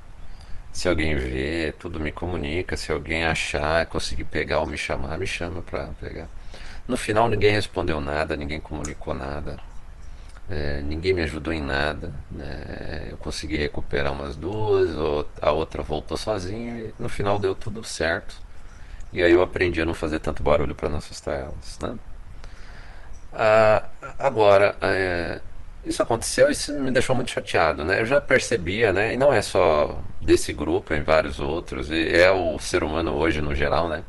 Se 0.72 0.88
alguém 0.88 1.16
vê, 1.16 1.74
tudo 1.78 1.98
me 2.00 2.12
comunica. 2.12 2.76
Se 2.76 2.92
alguém 2.92 3.24
achar, 3.24 3.86
conseguir 3.86 4.24
pegar 4.24 4.60
ou 4.60 4.66
me 4.66 4.78
chamar, 4.78 5.18
me 5.18 5.26
chama 5.26 5.60
para 5.62 5.88
pegar. 6.00 6.28
No 6.86 6.96
final 6.96 7.28
ninguém 7.28 7.52
respondeu 7.52 8.00
nada, 8.00 8.36
ninguém 8.36 8.60
comunicou 8.60 9.14
nada. 9.14 9.58
É, 10.48 10.82
ninguém 10.82 11.12
me 11.12 11.22
ajudou 11.22 11.52
em 11.52 11.62
nada. 11.62 12.12
Né? 12.30 13.08
Eu 13.10 13.16
consegui 13.16 13.56
recuperar 13.56 14.12
umas 14.12 14.36
duas, 14.36 14.90
a 15.40 15.50
outra 15.50 15.82
voltou 15.82 16.16
sozinha 16.16 16.78
e 16.78 16.94
no 16.98 17.08
final 17.08 17.38
deu 17.38 17.54
tudo 17.54 17.82
certo. 17.82 18.36
E 19.12 19.22
aí 19.22 19.32
eu 19.32 19.42
aprendi 19.42 19.80
a 19.80 19.86
não 19.86 19.94
fazer 19.94 20.18
tanto 20.18 20.42
barulho 20.42 20.74
para 20.74 20.88
não 20.88 20.98
assustar 20.98 21.38
elas. 21.38 21.78
Né? 21.80 21.96
Ah, 23.32 23.84
agora, 24.18 24.76
é, 24.82 25.40
isso 25.86 26.02
aconteceu 26.02 26.48
e 26.48 26.52
isso 26.52 26.72
me 26.80 26.90
deixou 26.90 27.14
muito 27.14 27.30
chateado. 27.30 27.84
Né? 27.84 28.00
Eu 28.00 28.06
já 28.06 28.20
percebia, 28.20 28.92
né? 28.92 29.14
e 29.14 29.16
não 29.16 29.32
é 29.32 29.42
só 29.42 30.02
desse 30.20 30.52
grupo, 30.52 30.94
em 30.94 31.02
vários 31.02 31.40
outros, 31.40 31.90
e 31.90 32.08
é 32.08 32.30
o 32.30 32.58
ser 32.58 32.82
humano 32.82 33.14
hoje 33.14 33.40
no 33.40 33.54
geral, 33.54 33.88
né? 33.88 34.04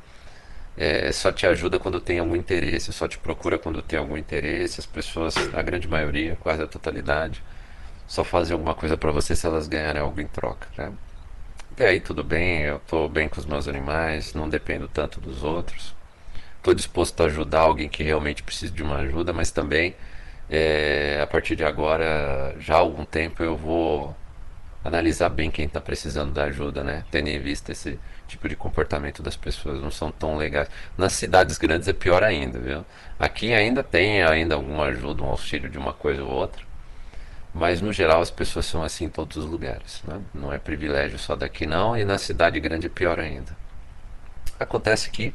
é, 0.77 1.11
só 1.11 1.31
te 1.31 1.47
ajuda 1.47 1.79
quando 1.79 2.01
tem 2.01 2.19
algum 2.19 2.35
interesse, 2.35 2.91
só 2.91 3.07
te 3.07 3.17
procura 3.17 3.57
quando 3.57 3.81
tem 3.81 3.97
algum 3.97 4.17
interesse. 4.17 4.79
As 4.79 4.85
pessoas, 4.85 5.35
a 5.53 5.61
grande 5.61 5.87
maioria, 5.87 6.37
quase 6.41 6.61
a 6.61 6.67
totalidade, 6.67 7.41
só 8.07 8.23
fazem 8.23 8.53
alguma 8.53 8.75
coisa 8.75 8.97
para 8.97 9.11
você 9.11 9.35
se 9.35 9.45
elas 9.45 9.67
ganharem 9.67 10.01
algo 10.01 10.19
em 10.19 10.27
troca. 10.27 10.67
Né? 10.77 10.91
E 11.77 11.83
aí 11.83 11.99
tudo 11.99 12.23
bem, 12.23 12.61
eu 12.63 12.77
estou 12.77 13.07
bem 13.09 13.29
com 13.29 13.39
os 13.39 13.45
meus 13.45 13.67
animais, 13.67 14.33
não 14.33 14.49
dependo 14.49 14.87
tanto 14.87 15.19
dos 15.19 15.43
outros. 15.43 15.95
Estou 16.57 16.73
disposto 16.73 17.21
a 17.21 17.25
ajudar 17.27 17.61
alguém 17.61 17.87
que 17.87 18.03
realmente 18.03 18.43
precisa 18.43 18.73
de 18.73 18.83
uma 18.83 18.97
ajuda, 18.97 19.31
mas 19.31 19.51
também 19.51 19.95
é, 20.49 21.19
a 21.21 21.27
partir 21.27 21.55
de 21.55 21.63
agora, 21.63 22.55
já 22.59 22.75
há 22.75 22.77
algum 22.77 23.05
tempo, 23.05 23.43
eu 23.43 23.55
vou 23.55 24.15
analisar 24.83 25.29
bem 25.29 25.49
quem 25.49 25.65
está 25.65 25.81
precisando 25.81 26.31
da 26.31 26.43
ajuda, 26.43 26.83
né? 26.83 27.03
Tendo 27.09 27.27
em 27.27 27.39
vista 27.39 27.71
esse 27.71 27.99
tipo 28.27 28.47
de 28.47 28.55
comportamento 28.55 29.23
das 29.23 29.35
pessoas 29.35 29.81
não 29.81 29.89
são 29.89 30.11
tão 30.11 30.37
legais. 30.37 30.69
Nas 30.95 31.13
cidades 31.13 31.57
grandes 31.57 31.87
é 31.87 31.93
pior 31.93 32.23
ainda, 32.23 32.59
viu? 32.59 32.85
Aqui 33.19 33.51
ainda 33.53 33.83
tem 33.83 34.21
ainda 34.23 34.53
alguma 34.53 34.85
ajuda, 34.85 35.23
um 35.23 35.29
auxílio 35.29 35.69
de 35.69 35.77
uma 35.77 35.91
coisa 35.93 36.23
ou 36.23 36.31
outra, 36.31 36.63
mas 37.53 37.81
no 37.81 37.91
geral 37.91 38.21
as 38.21 38.29
pessoas 38.29 38.67
são 38.67 38.83
assim 38.83 39.05
em 39.05 39.09
todos 39.09 39.37
os 39.37 39.45
lugares, 39.45 40.03
né? 40.07 40.21
Não 40.33 40.53
é 40.53 40.59
privilégio 40.59 41.17
só 41.17 41.35
daqui 41.35 41.65
não, 41.65 41.97
e 41.97 42.05
na 42.05 42.19
cidade 42.19 42.59
grande 42.59 42.85
é 42.85 42.89
pior 42.89 43.19
ainda. 43.19 43.57
Acontece 44.59 45.09
que 45.09 45.33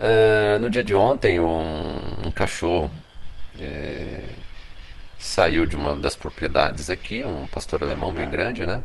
uh, 0.00 0.58
no 0.60 0.68
dia 0.68 0.82
de 0.82 0.94
ontem 0.94 1.38
um, 1.38 2.26
um 2.26 2.30
cachorro 2.32 2.90
é, 3.60 4.24
saiu 5.18 5.66
de 5.66 5.76
uma 5.76 5.96
das 5.96 6.16
propriedades 6.16 6.90
aqui, 6.90 7.24
um 7.24 7.46
pastor 7.46 7.82
alemão 7.82 8.12
bem 8.12 8.28
grande, 8.28 8.66
né? 8.66 8.82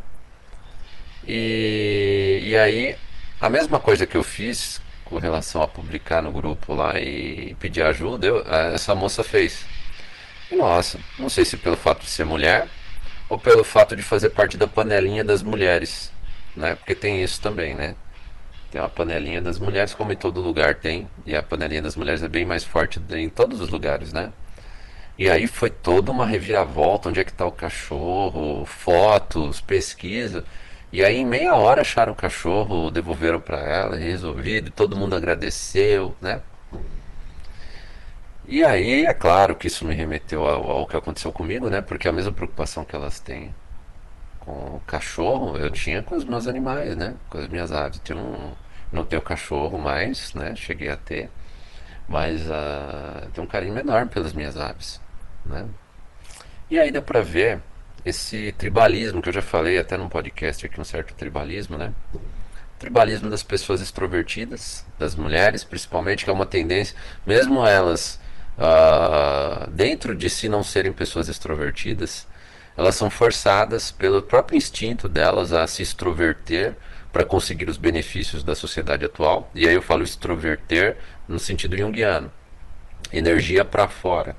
E, 1.27 2.39
e 2.43 2.57
aí 2.57 2.95
a 3.41 3.49
mesma 3.49 3.79
coisa 3.79 4.05
que 4.05 4.17
eu 4.17 4.23
fiz 4.23 4.81
com 5.05 5.17
relação 5.17 5.61
a 5.61 5.67
publicar 5.67 6.21
no 6.21 6.31
grupo 6.31 6.73
lá 6.73 6.99
e 6.99 7.55
pedir 7.59 7.81
ajuda, 7.83 8.27
eu, 8.27 8.45
essa 8.73 8.93
moça 8.93 9.23
fez. 9.23 9.65
Nossa, 10.51 10.99
não 11.17 11.29
sei 11.29 11.45
se 11.45 11.57
pelo 11.57 11.77
fato 11.77 12.01
de 12.01 12.09
ser 12.09 12.25
mulher 12.25 12.67
ou 13.29 13.37
pelo 13.37 13.63
fato 13.63 13.95
de 13.95 14.01
fazer 14.01 14.31
parte 14.31 14.57
da 14.57 14.67
panelinha 14.67 15.23
das 15.23 15.43
mulheres, 15.43 16.11
né? 16.55 16.75
Porque 16.75 16.95
tem 16.95 17.23
isso 17.23 17.41
também, 17.41 17.75
né? 17.75 17.95
Tem 18.71 18.81
uma 18.81 18.89
panelinha 18.89 19.41
das 19.41 19.57
mulheres, 19.59 19.93
como 19.93 20.11
em 20.11 20.15
todo 20.15 20.41
lugar 20.41 20.75
tem, 20.75 21.07
e 21.25 21.35
a 21.35 21.41
panelinha 21.41 21.81
das 21.81 21.95
mulheres 21.95 22.21
é 22.23 22.27
bem 22.27 22.45
mais 22.45 22.63
forte 22.63 22.99
em 23.11 23.29
todos 23.29 23.61
os 23.61 23.69
lugares, 23.69 24.13
né? 24.13 24.31
E 25.19 25.29
aí 25.29 25.47
foi 25.47 25.69
toda 25.69 26.11
uma 26.13 26.25
reviravolta, 26.25 27.09
onde 27.09 27.19
é 27.19 27.25
que 27.25 27.31
está 27.31 27.45
o 27.45 27.51
cachorro, 27.51 28.65
fotos, 28.65 29.59
pesquisa. 29.59 30.45
E 30.93 31.03
aí, 31.03 31.17
em 31.17 31.25
meia 31.25 31.55
hora, 31.55 31.81
acharam 31.81 32.13
o 32.13 32.15
cachorro, 32.15 32.89
devolveram 32.89 33.41
para 33.41 33.59
ela, 33.59 33.97
resolvido, 33.97 34.71
todo 34.71 34.95
mundo 34.95 35.15
agradeceu, 35.15 36.15
né? 36.21 36.41
E 38.47 38.63
aí, 38.63 39.05
é 39.05 39.13
claro 39.13 39.55
que 39.55 39.67
isso 39.67 39.85
me 39.85 39.93
remeteu 39.93 40.47
ao, 40.47 40.71
ao, 40.71 40.87
que 40.87 40.95
aconteceu 40.95 41.31
comigo, 41.33 41.69
né? 41.69 41.81
Porque 41.81 42.07
a 42.07 42.11
mesma 42.13 42.31
preocupação 42.31 42.85
que 42.85 42.95
elas 42.95 43.19
têm 43.19 43.53
com 44.39 44.51
o 44.51 44.81
cachorro, 44.87 45.57
eu 45.57 45.69
tinha 45.69 46.01
com 46.01 46.15
os 46.15 46.23
meus 46.23 46.47
animais, 46.47 46.95
né? 46.95 47.15
Com 47.29 47.39
as 47.39 47.47
minhas 47.49 47.71
aves. 47.73 47.99
Tenho 47.99 48.19
um, 48.19 48.53
não 48.91 49.03
tenho 49.05 49.21
cachorro 49.21 49.77
mais, 49.77 50.33
né? 50.33 50.55
Cheguei 50.55 50.89
a 50.89 50.97
ter. 50.97 51.29
Mas 52.07 52.41
uh, 52.47 53.29
tenho 53.33 53.45
um 53.45 53.49
carinho 53.49 53.77
enorme 53.77 54.09
pelas 54.09 54.33
minhas 54.33 54.57
aves, 54.57 54.99
né? 55.45 55.67
E 56.69 56.79
aí 56.79 56.91
dá 56.91 57.01
pra 57.01 57.21
ver 57.21 57.61
esse 58.05 58.51
tribalismo 58.53 59.21
que 59.21 59.29
eu 59.29 59.33
já 59.33 59.41
falei 59.41 59.77
até 59.77 59.97
num 59.97 60.09
podcast 60.09 60.65
aqui, 60.65 60.79
um 60.79 60.83
certo 60.83 61.13
tribalismo, 61.13 61.77
né? 61.77 61.93
Tribalismo 62.77 63.29
das 63.29 63.43
pessoas 63.43 63.81
extrovertidas, 63.81 64.85
das 64.97 65.15
mulheres 65.15 65.63
principalmente, 65.63 66.23
que 66.23 66.29
é 66.29 66.33
uma 66.33 66.45
tendência, 66.45 66.95
mesmo 67.25 67.65
elas 67.65 68.19
uh, 68.57 69.69
dentro 69.71 70.15
de 70.15 70.29
si 70.29 70.47
não 70.47 70.63
serem 70.63 70.93
pessoas 70.93 71.27
extrovertidas, 71.27 72.27
elas 72.77 72.95
são 72.95 73.09
forçadas 73.09 73.91
pelo 73.91 74.21
próprio 74.21 74.57
instinto 74.57 75.09
delas 75.09 75.51
a 75.51 75.67
se 75.67 75.81
extroverter 75.81 76.75
para 77.11 77.25
conseguir 77.25 77.69
os 77.69 77.77
benefícios 77.77 78.43
da 78.43 78.55
sociedade 78.55 79.03
atual. 79.03 79.49
E 79.53 79.67
aí 79.67 79.73
eu 79.73 79.81
falo 79.81 80.03
extroverter 80.03 80.95
no 81.27 81.39
sentido 81.39 81.75
junguiano, 81.75 82.31
energia 83.11 83.65
para 83.65 83.87
fora. 83.87 84.35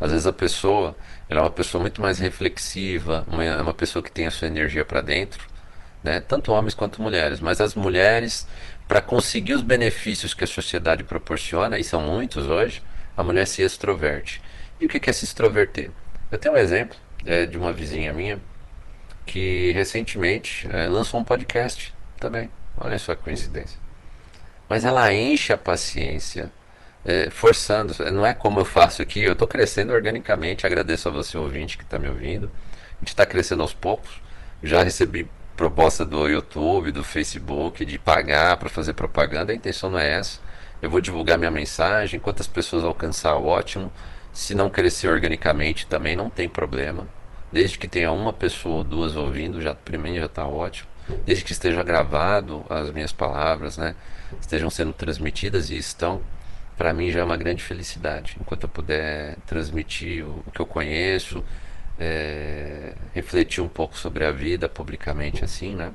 Às 0.00 0.10
vezes 0.12 0.26
a 0.26 0.32
pessoa 0.32 0.96
ela 1.28 1.40
é 1.40 1.42
uma 1.42 1.50
pessoa 1.50 1.80
muito 1.80 2.00
mais 2.00 2.18
reflexiva, 2.18 3.26
uma, 3.28 3.44
é 3.44 3.60
uma 3.60 3.74
pessoa 3.74 4.02
que 4.02 4.10
tem 4.10 4.26
a 4.26 4.30
sua 4.30 4.48
energia 4.48 4.84
para 4.84 5.00
dentro, 5.00 5.46
né? 6.02 6.20
tanto 6.20 6.52
homens 6.52 6.74
quanto 6.74 7.02
mulheres. 7.02 7.40
Mas 7.40 7.60
as 7.60 7.74
mulheres, 7.74 8.46
para 8.86 9.00
conseguir 9.00 9.54
os 9.54 9.62
benefícios 9.62 10.32
que 10.34 10.44
a 10.44 10.46
sociedade 10.46 11.04
proporciona, 11.04 11.78
e 11.78 11.84
são 11.84 12.00
muitos 12.00 12.46
hoje, 12.46 12.82
a 13.16 13.22
mulher 13.22 13.46
se 13.46 13.62
extroverte. 13.62 14.40
E 14.80 14.86
o 14.86 14.88
que 14.88 15.10
é 15.10 15.12
se 15.12 15.24
extroverter? 15.24 15.90
Eu 16.30 16.38
tenho 16.38 16.54
um 16.54 16.58
exemplo 16.58 16.96
é, 17.26 17.46
de 17.46 17.58
uma 17.58 17.72
vizinha 17.72 18.12
minha 18.12 18.40
que 19.26 19.72
recentemente 19.72 20.68
é, 20.72 20.88
lançou 20.88 21.20
um 21.20 21.24
podcast 21.24 21.92
também. 22.18 22.50
Olha 22.76 22.98
só 22.98 23.14
que 23.14 23.22
coincidência. 23.22 23.78
Mas 24.68 24.84
ela 24.84 25.12
enche 25.12 25.52
a 25.52 25.58
paciência 25.58 26.50
é, 27.04 27.30
forçando. 27.30 27.94
Não 28.12 28.26
é 28.26 28.34
como 28.34 28.60
eu 28.60 28.64
faço 28.64 29.02
aqui, 29.02 29.22
eu 29.22 29.32
estou 29.32 29.48
crescendo 29.48 29.92
organicamente. 29.92 30.66
Agradeço 30.66 31.08
a 31.08 31.12
você, 31.12 31.36
ouvinte, 31.36 31.76
que 31.76 31.84
está 31.84 31.98
me 31.98 32.08
ouvindo. 32.08 32.50
A 32.96 32.98
gente 33.00 33.08
está 33.08 33.24
crescendo 33.24 33.62
aos 33.62 33.72
poucos. 33.72 34.20
Já 34.62 34.82
recebi 34.82 35.28
proposta 35.56 36.04
do 36.04 36.28
YouTube, 36.28 36.92
do 36.92 37.02
Facebook, 37.02 37.84
de 37.84 37.98
pagar 37.98 38.56
para 38.56 38.68
fazer 38.68 38.92
propaganda. 38.92 39.52
A 39.52 39.56
intenção 39.56 39.90
não 39.90 39.98
é 39.98 40.18
essa. 40.18 40.40
Eu 40.80 40.90
vou 40.90 41.00
divulgar 41.00 41.38
minha 41.38 41.50
mensagem. 41.50 42.20
Quantas 42.20 42.46
pessoas 42.46 42.84
alcançar, 42.84 43.34
ótimo. 43.34 43.92
Se 44.32 44.54
não 44.54 44.70
crescer 44.70 45.08
organicamente, 45.08 45.86
também 45.86 46.14
não 46.14 46.30
tem 46.30 46.48
problema. 46.48 47.06
Desde 47.50 47.78
que 47.78 47.88
tenha 47.88 48.12
uma 48.12 48.32
pessoa 48.32 48.76
ou 48.76 48.84
duas 48.84 49.16
ouvindo, 49.16 49.60
já 49.60 49.74
para 49.74 49.98
mim 49.98 50.16
já 50.16 50.26
está 50.26 50.46
ótimo. 50.46 50.88
Desde 51.24 51.42
que 51.42 51.52
esteja 51.52 51.82
gravado 51.82 52.64
as 52.68 52.90
minhas 52.90 53.12
palavras, 53.12 53.78
né? 53.78 53.94
Estejam 54.40 54.68
sendo 54.68 54.92
transmitidas 54.92 55.70
e 55.70 55.76
estão 55.76 56.20
para 56.78 56.94
mim 56.94 57.10
já 57.10 57.20
é 57.20 57.24
uma 57.24 57.36
grande 57.36 57.62
felicidade. 57.62 58.36
Enquanto 58.40 58.62
eu 58.62 58.68
puder 58.68 59.36
transmitir 59.46 60.24
o, 60.24 60.44
que 60.54 60.60
eu 60.60 60.66
conheço, 60.66 61.44
é, 61.98 62.94
refletir 63.12 63.60
um 63.60 63.68
pouco 63.68 63.98
sobre 63.98 64.24
a 64.24 64.30
vida 64.30 64.68
publicamente 64.68 65.44
assim, 65.44 65.74
né? 65.74 65.92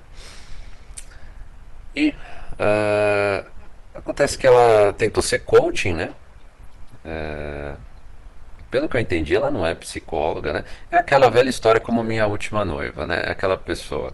E 1.96 2.10
uh, 2.10 3.50
acontece 3.96 4.38
que 4.38 4.46
ela 4.46 4.92
tentou 4.94 5.24
ser 5.24 5.40
coaching, 5.40 5.94
né? 5.94 6.14
Uh, 7.06 7.78
pelo 8.70 8.90
que 8.90 8.98
eu 8.98 9.02
entendi, 9.02 9.36
ela 9.36 9.52
não 9.52 9.66
é 9.66 9.74
psicóloga, 9.76 10.52
né? 10.52 10.66
É 10.92 10.98
aquela 10.98 11.30
velha 11.30 11.50
história 11.50 11.80
como 11.80 12.04
minha 12.04 12.28
última 12.28 12.66
noiva, 12.66 13.08
né? 13.08 13.22
É 13.26 13.32
aquela 13.32 13.56
pessoa 13.58 14.14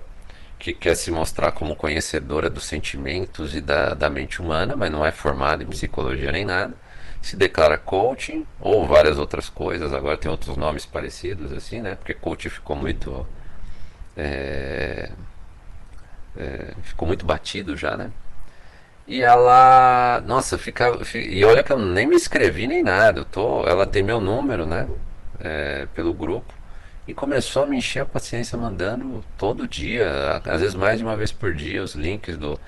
que 0.60 0.74
quer 0.74 0.96
se 0.96 1.10
mostrar 1.10 1.54
como 1.54 1.76
conhecedora 1.76 2.50
dos 2.50 2.66
sentimentos 2.66 3.56
e 3.56 3.62
da, 3.62 3.94
da 3.94 4.10
mente 4.10 4.42
humana, 4.42 4.76
mas 4.76 4.92
não 4.92 5.06
é 5.06 5.12
formada 5.12 5.64
em 5.64 5.68
psicologia 5.68 6.32
nem 6.32 6.46
nada. 6.46 6.74
Se 7.22 7.36
declara 7.38 7.78
coaching 7.78 8.46
ou 8.60 8.86
várias 8.86 9.18
outras 9.18 9.50
coisas. 9.50 9.94
Agora 9.94 10.18
tem 10.18 10.30
outros 10.30 10.58
nomes 10.58 10.86
parecidos, 10.86 11.52
assim, 11.54 11.82
né? 11.82 11.96
Porque 11.96 12.14
coaching 12.14 12.50
ficou 12.50 12.76
muito. 12.76 13.26
É, 14.16 15.12
é, 16.38 16.74
ficou 16.84 17.08
muito 17.08 17.26
batido 17.26 17.76
já, 17.78 17.98
né? 17.98 18.12
E 19.08 19.22
ela. 19.22 20.22
Nossa, 20.26 20.58
fica. 20.58 20.92
E 21.16 21.44
olha 21.46 21.64
que 21.64 21.72
eu 21.72 21.80
nem 21.80 22.08
me 22.08 22.16
inscrevi 22.16 22.68
nem 22.68 22.84
nada. 22.84 23.22
Eu 23.22 23.26
tô, 23.26 23.66
ela 23.66 23.86
tem 23.86 24.04
meu 24.04 24.22
número, 24.22 24.66
né? 24.66 24.88
É, 25.40 25.88
pelo 25.96 26.14
grupo. 26.14 26.54
E 27.10 27.14
começou 27.16 27.64
a 27.64 27.66
me 27.66 27.76
encher 27.76 28.02
a 28.02 28.06
paciência 28.06 28.56
mandando 28.56 29.26
todo 29.36 29.68
dia, 29.68 30.40
às 30.46 30.62
vezes 30.62 30.76
mais 30.76 31.00
de 31.00 31.04
uma 31.04 31.18
vez 31.18 31.32
por 31.32 31.56
dia, 31.56 31.82
os 31.82 31.96
links 31.96 32.38
do. 32.38 32.60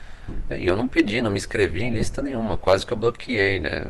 E 0.49 0.65
eu 0.65 0.75
não 0.75 0.87
pedi, 0.87 1.21
não 1.21 1.29
me 1.29 1.37
inscrevi 1.37 1.83
em 1.83 1.91
lista 1.91 2.23
nenhuma, 2.23 2.57
quase 2.57 2.83
que 2.83 2.91
eu 2.91 2.97
bloqueei, 2.97 3.59
né? 3.59 3.85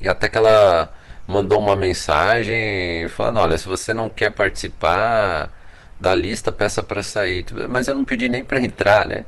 E 0.00 0.08
até 0.08 0.28
que 0.28 0.36
ela 0.36 0.92
mandou 1.28 1.60
uma 1.60 1.76
mensagem 1.76 3.08
falando, 3.10 3.38
olha, 3.38 3.56
se 3.56 3.68
você 3.68 3.94
não 3.94 4.08
quer 4.08 4.32
participar, 4.32 5.52
da 6.00 6.12
lista, 6.12 6.50
peça 6.50 6.82
para 6.82 7.00
sair. 7.00 7.46
Mas 7.68 7.86
eu 7.86 7.94
não 7.94 8.04
pedi 8.04 8.28
nem 8.28 8.42
para 8.42 8.60
entrar, 8.60 9.06
né? 9.06 9.24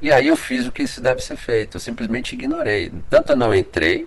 E 0.00 0.10
aí 0.10 0.28
eu 0.28 0.36
fiz 0.36 0.66
o 0.66 0.72
que 0.72 0.82
isso 0.84 1.00
deve 1.02 1.20
ser 1.20 1.36
feito. 1.36 1.76
Eu 1.76 1.80
simplesmente 1.80 2.34
ignorei. 2.34 2.90
Tanto 3.10 3.32
eu 3.32 3.36
não 3.36 3.54
entrei, 3.54 4.06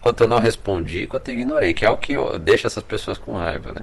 quanto 0.00 0.22
eu 0.24 0.28
não 0.28 0.38
respondi, 0.38 1.06
quanto 1.06 1.28
eu 1.28 1.34
ignorei, 1.34 1.74
que 1.74 1.84
é 1.84 1.90
o 1.90 1.98
que 1.98 2.14
deixa 2.40 2.66
essas 2.66 2.82
pessoas 2.82 3.18
com 3.18 3.36
raiva, 3.36 3.72
né? 3.72 3.82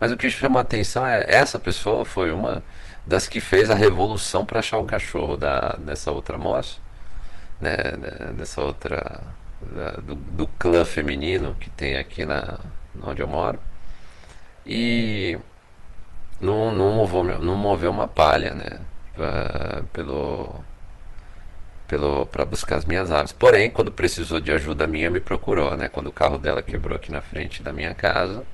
Mas 0.00 0.12
o 0.12 0.16
que 0.16 0.30
chama 0.30 0.60
a 0.60 0.62
atenção 0.62 1.06
é 1.06 1.24
essa 1.28 1.58
pessoa 1.58 2.04
foi 2.04 2.30
uma 2.30 2.62
das 3.06 3.26
que 3.26 3.40
fez 3.40 3.70
a 3.70 3.74
revolução 3.74 4.44
para 4.44 4.60
achar 4.60 4.78
o 4.78 4.84
cachorro 4.84 5.36
da, 5.36 5.76
dessa 5.78 6.12
outra 6.12 6.36
moça, 6.38 6.78
né? 7.60 7.74
Dessa 8.36 8.60
outra 8.62 9.20
da, 9.60 9.92
do, 9.92 10.14
do 10.14 10.46
clã 10.58 10.84
feminino 10.84 11.56
que 11.58 11.70
tem 11.70 11.96
aqui 11.96 12.24
na 12.24 12.58
onde 13.02 13.22
eu 13.22 13.28
moro. 13.28 13.58
E 14.66 15.38
não, 16.40 16.72
não, 16.72 16.92
moveu, 16.92 17.24
não 17.40 17.56
moveu 17.56 17.90
uma 17.90 18.06
palha, 18.06 18.54
né? 18.54 18.80
Pra, 19.14 19.82
pelo 19.92 20.64
pelo 21.88 22.26
para 22.26 22.44
buscar 22.44 22.76
as 22.76 22.84
minhas 22.84 23.10
aves. 23.10 23.32
Porém, 23.32 23.70
quando 23.70 23.90
precisou 23.90 24.40
de 24.40 24.52
ajuda 24.52 24.86
minha, 24.86 25.10
me 25.10 25.20
procurou, 25.20 25.76
né? 25.76 25.88
Quando 25.88 26.08
o 26.08 26.12
carro 26.12 26.38
dela 26.38 26.62
quebrou 26.62 26.96
aqui 26.96 27.10
na 27.10 27.22
frente 27.22 27.62
da 27.62 27.72
minha 27.72 27.94
casa, 27.94 28.44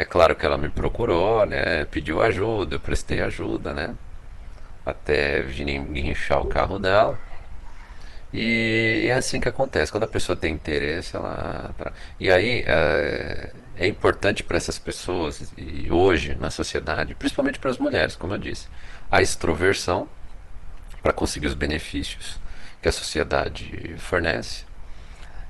é 0.00 0.04
claro 0.04 0.34
que 0.34 0.46
ela 0.46 0.56
me 0.56 0.70
procurou, 0.70 1.44
né? 1.44 1.84
Pediu 1.84 2.22
ajuda, 2.22 2.76
eu 2.76 2.80
prestei 2.80 3.20
ajuda, 3.20 3.74
né? 3.74 3.94
Até 4.84 5.42
vir 5.42 5.66
guinchar 5.78 6.40
o 6.40 6.46
carro 6.46 6.78
dela. 6.78 7.18
E 8.32 9.06
é 9.08 9.12
assim 9.12 9.40
que 9.40 9.48
acontece. 9.48 9.92
Quando 9.92 10.04
a 10.04 10.08
pessoa 10.08 10.36
tem 10.36 10.54
interesse, 10.54 11.14
ela. 11.16 11.74
E 12.18 12.30
aí 12.30 12.64
é, 12.66 13.52
é 13.76 13.86
importante 13.86 14.42
para 14.42 14.56
essas 14.56 14.78
pessoas, 14.78 15.52
e 15.58 15.90
hoje 15.92 16.34
na 16.40 16.50
sociedade, 16.50 17.14
principalmente 17.14 17.58
para 17.58 17.70
as 17.70 17.76
mulheres, 17.78 18.16
como 18.16 18.32
eu 18.34 18.38
disse, 18.38 18.68
a 19.10 19.20
extroversão 19.20 20.08
para 21.02 21.12
conseguir 21.12 21.46
os 21.48 21.54
benefícios 21.54 22.40
que 22.80 22.88
a 22.88 22.92
sociedade 22.92 23.96
fornece. 23.98 24.64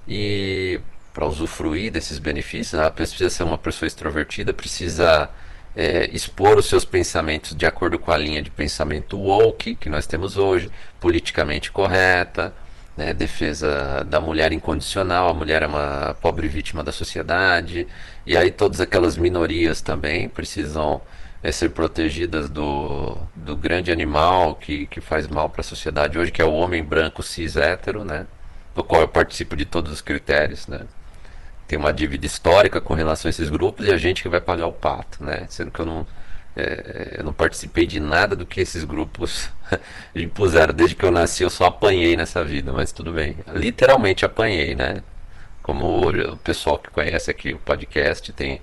E 0.09 0.80
para 1.12 1.26
usufruir 1.26 1.90
desses 1.90 2.19
benefícios, 2.19 2.75
ela 2.75 2.90
precisa 2.90 3.31
ser 3.31 3.43
uma 3.43 3.59
pessoa 3.59 3.87
extrovertida, 3.87 4.52
precisa 4.52 5.29
é, 5.75 6.09
expor 6.12 6.59
os 6.59 6.67
seus 6.67 6.85
pensamentos 6.85 7.55
de 7.55 7.67
acordo 7.67 7.99
com 7.99 8.11
a 8.11 8.17
linha 8.17 8.43
de 8.43 8.50
pensamento 8.50 9.19
woke 9.19 9.75
que 9.75 9.88
nós 9.88 10.07
temos 10.07 10.37
hoje, 10.37 10.71
politicamente 11.00 11.71
correta, 11.71 12.52
né, 12.97 13.14
defesa 13.14 14.05
da 14.05 14.21
mulher 14.21 14.52
incondicional, 14.52 15.31
a 15.31 15.35
mulher 15.35 15.62
é 15.62 15.67
uma 15.67 16.17
pobre 16.21 16.49
vítima 16.49 16.83
da 16.83 16.93
sociedade, 16.93 17.87
e 18.26 18.37
aí 18.37 18.50
todas 18.50 18.81
aquelas 18.81 19.17
minorias 19.17 19.81
também 19.81 20.29
precisam 20.29 21.00
é, 21.43 21.50
ser 21.52 21.71
protegidas 21.71 22.50
do, 22.50 23.17
do 23.35 23.57
grande 23.57 23.90
animal 23.90 24.55
que, 24.57 24.87
que 24.87 25.00
faz 25.00 25.26
mal 25.29 25.49
para 25.49 25.61
a 25.62 25.64
sociedade 25.64 26.19
hoje, 26.19 26.33
que 26.33 26.43
é 26.43 26.45
o 26.45 26.52
homem 26.52 26.85
branco 26.85 27.23
cis 27.23 27.57
hétero, 27.57 28.05
né, 28.05 28.26
do 28.75 28.85
qual 28.85 29.00
eu 29.02 29.09
participo 29.09 29.57
de 29.57 29.64
todos 29.64 29.93
os 29.93 30.00
critérios, 30.00 30.67
né. 30.67 30.81
Tem 31.71 31.79
uma 31.79 31.93
dívida 31.93 32.27
histórica 32.27 32.81
com 32.81 32.95
relação 32.95 33.29
a 33.29 33.31
esses 33.31 33.49
grupos 33.49 33.87
e 33.87 33.93
a 33.93 33.97
gente 33.97 34.25
que 34.25 34.29
vai 34.29 34.41
pagar 34.41 34.67
o 34.67 34.73
pato, 34.73 35.23
né, 35.23 35.47
sendo 35.49 35.71
que 35.71 35.79
eu 35.79 35.87
não 35.87 36.05
é, 36.57 37.15
eu 37.19 37.23
não 37.23 37.33
participei 37.33 37.87
de 37.87 38.00
nada 38.00 38.35
do 38.35 38.45
que 38.45 38.61
esses 38.61 38.83
grupos 38.83 39.49
impuseram. 40.12 40.75
Desde 40.75 40.97
que 40.97 41.05
eu 41.05 41.12
nasci, 41.12 41.44
eu 41.44 41.49
só 41.49 41.66
apanhei 41.66 42.16
nessa 42.16 42.42
vida, 42.42 42.73
mas 42.73 42.90
tudo 42.90 43.12
bem. 43.12 43.37
Literalmente 43.55 44.25
apanhei, 44.25 44.75
né? 44.75 45.01
Como 45.62 46.09
o 46.09 46.37
pessoal 46.38 46.77
que 46.77 46.90
conhece 46.90 47.31
aqui 47.31 47.55
o 47.55 47.59
podcast 47.61 48.33
tem 48.33 48.61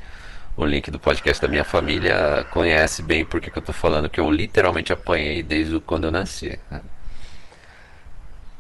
o 0.58 0.66
link 0.66 0.92
do 0.92 1.00
podcast 1.00 1.42
da 1.42 1.48
minha 1.48 1.64
família 1.64 2.46
conhece 2.52 3.02
bem 3.02 3.24
porque 3.24 3.50
que 3.50 3.58
eu 3.58 3.64
tô 3.64 3.72
falando 3.72 4.10
que 4.10 4.20
eu 4.20 4.30
literalmente 4.30 4.92
apanhei 4.92 5.42
desde 5.42 5.80
quando 5.80 6.04
eu 6.04 6.12
nasci. 6.12 6.60
Né? 6.70 6.82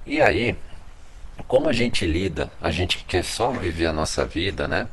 E 0.05 0.21
aí, 0.21 0.55
como 1.47 1.69
a 1.69 1.73
gente 1.73 2.05
lida, 2.05 2.51
a 2.61 2.71
gente 2.71 2.97
que 2.97 3.03
quer 3.05 3.23
só 3.23 3.51
viver 3.51 3.87
a 3.87 3.93
nossa 3.93 4.25
vida, 4.25 4.67
né? 4.67 4.87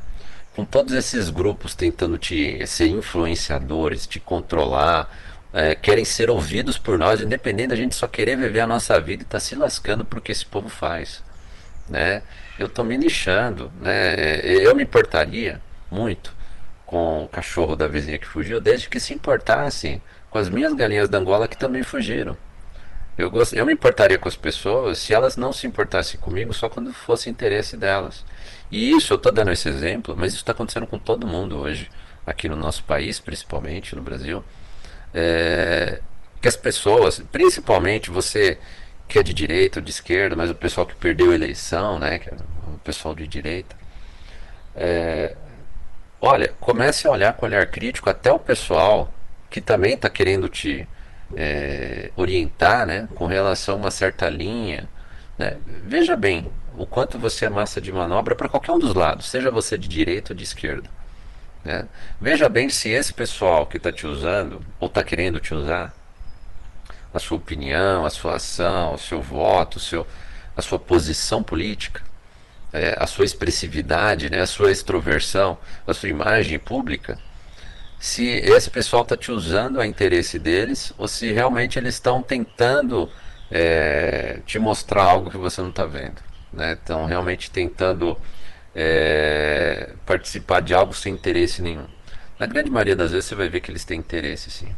com 0.55 0.63
todos 0.63 0.93
esses 0.93 1.29
grupos 1.29 1.75
tentando 1.75 2.17
te 2.17 2.65
ser 2.65 2.87
influenciadores, 2.87 4.07
te 4.07 4.19
controlar, 4.19 5.13
é, 5.51 5.75
querem 5.75 6.05
ser 6.05 6.29
ouvidos 6.29 6.77
por 6.77 6.97
nós, 6.97 7.21
independente 7.21 7.69
da 7.69 7.75
gente 7.75 7.93
só 7.93 8.07
querer 8.07 8.37
viver 8.37 8.61
a 8.61 8.67
nossa 8.67 8.99
vida 8.99 9.23
e 9.23 9.25
tá 9.25 9.39
se 9.39 9.53
lascando 9.55 10.05
por 10.05 10.21
que 10.21 10.31
esse 10.31 10.45
povo 10.45 10.69
faz, 10.69 11.21
né? 11.89 12.23
Eu 12.57 12.69
tô 12.69 12.83
me 12.85 12.95
lixando, 12.95 13.71
né? 13.81 14.39
Eu 14.45 14.73
me 14.75 14.83
importaria 14.83 15.61
muito 15.91 16.33
com 16.85 17.25
o 17.25 17.27
cachorro 17.27 17.75
da 17.75 17.87
vizinha 17.87 18.17
que 18.17 18.25
fugiu, 18.27 18.61
desde 18.61 18.87
que 18.87 18.99
se 18.99 19.13
importassem 19.13 20.01
com 20.29 20.37
as 20.37 20.49
minhas 20.49 20.73
galinhas 20.73 21.09
da 21.09 21.17
Angola 21.17 21.47
que 21.47 21.57
também 21.57 21.83
fugiram. 21.83 22.37
Eu, 23.17 23.29
gost... 23.31 23.53
eu 23.53 23.65
me 23.65 23.73
importaria 23.73 24.17
com 24.17 24.27
as 24.27 24.35
pessoas 24.35 24.97
se 24.99 25.13
elas 25.13 25.37
não 25.37 25.53
se 25.53 25.65
importassem 25.65 26.19
comigo 26.19 26.53
só 26.53 26.67
quando 26.69 26.93
fosse 26.93 27.29
interesse 27.29 27.77
delas. 27.77 28.25
E 28.71 28.91
isso, 28.91 29.13
eu 29.13 29.17
estou 29.17 29.31
dando 29.31 29.51
esse 29.51 29.69
exemplo, 29.69 30.15
mas 30.17 30.33
isso 30.33 30.41
está 30.41 30.51
acontecendo 30.51 30.87
com 30.87 30.99
todo 30.99 31.27
mundo 31.27 31.57
hoje, 31.57 31.89
aqui 32.25 32.49
no 32.49 32.55
nosso 32.55 32.83
país, 32.83 33.19
principalmente 33.19 33.95
no 33.95 34.01
Brasil. 34.01 34.43
É, 35.13 36.01
que 36.41 36.47
as 36.47 36.55
pessoas, 36.55 37.19
principalmente 37.31 38.11
você 38.11 38.57
que 39.07 39.19
é 39.19 39.23
de 39.23 39.33
direita 39.33 39.79
ou 39.79 39.83
de 39.83 39.91
esquerda, 39.91 40.35
mas 40.35 40.49
o 40.49 40.55
pessoal 40.55 40.85
que 40.85 40.95
perdeu 40.95 41.31
a 41.31 41.35
eleição, 41.35 41.99
né, 41.99 42.19
que 42.19 42.29
é 42.29 42.33
o 42.67 42.77
pessoal 42.79 43.15
de 43.15 43.27
direita, 43.27 43.75
é, 44.75 45.35
olha, 46.19 46.53
comece 46.59 47.07
a 47.07 47.11
olhar 47.11 47.33
com 47.33 47.45
olhar 47.45 47.65
crítico 47.67 48.09
até 48.09 48.31
o 48.31 48.39
pessoal 48.39 49.11
que 49.49 49.61
também 49.61 49.93
está 49.93 50.09
querendo 50.09 50.49
te 50.49 50.87
é, 51.35 52.11
orientar, 52.15 52.85
né, 52.85 53.07
com 53.15 53.25
relação 53.25 53.75
a 53.75 53.77
uma 53.77 53.91
certa 53.91 54.29
linha. 54.29 54.87
Né? 55.37 55.57
Veja 55.83 56.15
bem, 56.15 56.51
o 56.77 56.85
quanto 56.85 57.17
você 57.17 57.45
é 57.45 57.49
massa 57.49 57.79
de 57.79 57.91
manobra 57.91 58.35
para 58.35 58.49
qualquer 58.49 58.71
um 58.71 58.79
dos 58.79 58.93
lados, 58.93 59.27
seja 59.27 59.49
você 59.49 59.77
de 59.77 59.87
direita 59.87 60.33
ou 60.33 60.37
de 60.37 60.43
esquerda. 60.43 60.89
Né? 61.63 61.87
Veja 62.19 62.47
bem 62.47 62.69
se 62.69 62.89
esse 62.89 63.13
pessoal 63.13 63.65
que 63.65 63.77
está 63.77 63.91
te 63.91 64.05
usando, 64.05 64.61
ou 64.79 64.87
está 64.87 65.03
querendo 65.03 65.39
te 65.39 65.53
usar, 65.53 65.93
a 67.13 67.19
sua 67.19 67.37
opinião, 67.37 68.05
a 68.05 68.09
sua 68.09 68.35
ação, 68.35 68.93
o 68.93 68.97
seu 68.97 69.21
voto, 69.21 69.77
o 69.77 69.79
seu, 69.79 70.05
a 70.55 70.61
sua 70.61 70.77
posição 70.77 71.41
política, 71.41 72.01
é, 72.73 72.95
a 72.99 73.07
sua 73.07 73.23
expressividade, 73.23 74.29
né, 74.29 74.41
a 74.41 74.45
sua 74.45 74.69
extroversão, 74.69 75.57
a 75.87 75.93
sua 75.93 76.09
imagem 76.09 76.59
pública, 76.59 77.17
se 77.99 78.25
esse 78.27 78.69
pessoal 78.69 79.03
está 79.03 79.17
te 79.17 79.31
usando 79.31 79.79
a 79.79 79.87
interesse 79.87 80.37
deles 80.37 80.93
ou 80.97 81.07
se 81.07 81.31
realmente 81.31 81.79
eles 81.79 81.95
estão 81.95 82.21
tentando 82.21 83.09
é, 83.51 84.39
te 84.45 84.59
mostrar 84.59 85.03
algo 85.03 85.29
que 85.29 85.37
você 85.37 85.61
não 85.61 85.69
está 85.69 85.85
vendo 85.85 86.25
né? 86.55 86.73
Estão 86.73 87.05
realmente 87.05 87.51
tentando 87.51 88.17
é, 88.73 89.93
participar 90.05 90.61
de 90.61 90.73
algo 90.73 90.93
sem 90.93 91.13
interesse 91.13 91.61
nenhum. 91.61 91.85
Na 92.39 92.45
grande 92.45 92.69
maioria 92.69 92.95
das 92.95 93.11
vezes 93.11 93.25
você 93.25 93.35
vai 93.35 93.49
ver 93.49 93.59
que 93.59 93.71
eles 93.71 93.85
têm 93.85 93.99
interesse 93.99 94.49
sim. 94.49 94.73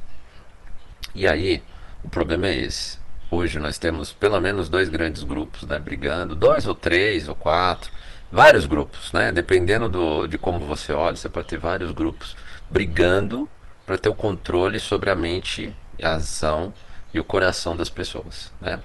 E 1.15 1.27
aí, 1.27 1.63
o 2.03 2.10
problema 2.10 2.47
é 2.47 2.56
esse. 2.56 2.99
Hoje 3.30 3.60
nós 3.60 3.77
temos 3.77 4.13
pelo 4.13 4.39
menos 4.39 4.69
dois 4.69 4.89
grandes 4.89 5.23
grupos 5.23 5.63
né, 5.63 5.80
brigando, 5.80 6.36
dois 6.36 6.67
ou 6.67 6.75
três 6.75 7.27
ou 7.27 7.36
quatro, 7.36 7.91
vários 8.32 8.65
grupos, 8.65 9.12
né? 9.12 9.32
Dependendo 9.32 9.89
do, 9.89 10.27
de 10.27 10.38
como 10.38 10.60
você 10.65 10.93
olha, 10.93 11.15
você 11.15 11.30
pode 11.30 11.47
ter 11.47 11.58
vários 11.58 11.91
grupos 11.91 12.36
brigando 12.69 13.49
para 13.86 13.97
ter 13.97 14.10
o 14.10 14.15
controle 14.15 14.80
sobre 14.80 15.10
a 15.10 15.15
mente, 15.15 15.73
a 16.01 16.15
ação 16.15 16.73
e 17.13 17.19
o 17.19 17.23
coração 17.23 17.75
das 17.75 17.89
pessoas, 17.89 18.51
né? 18.62 18.80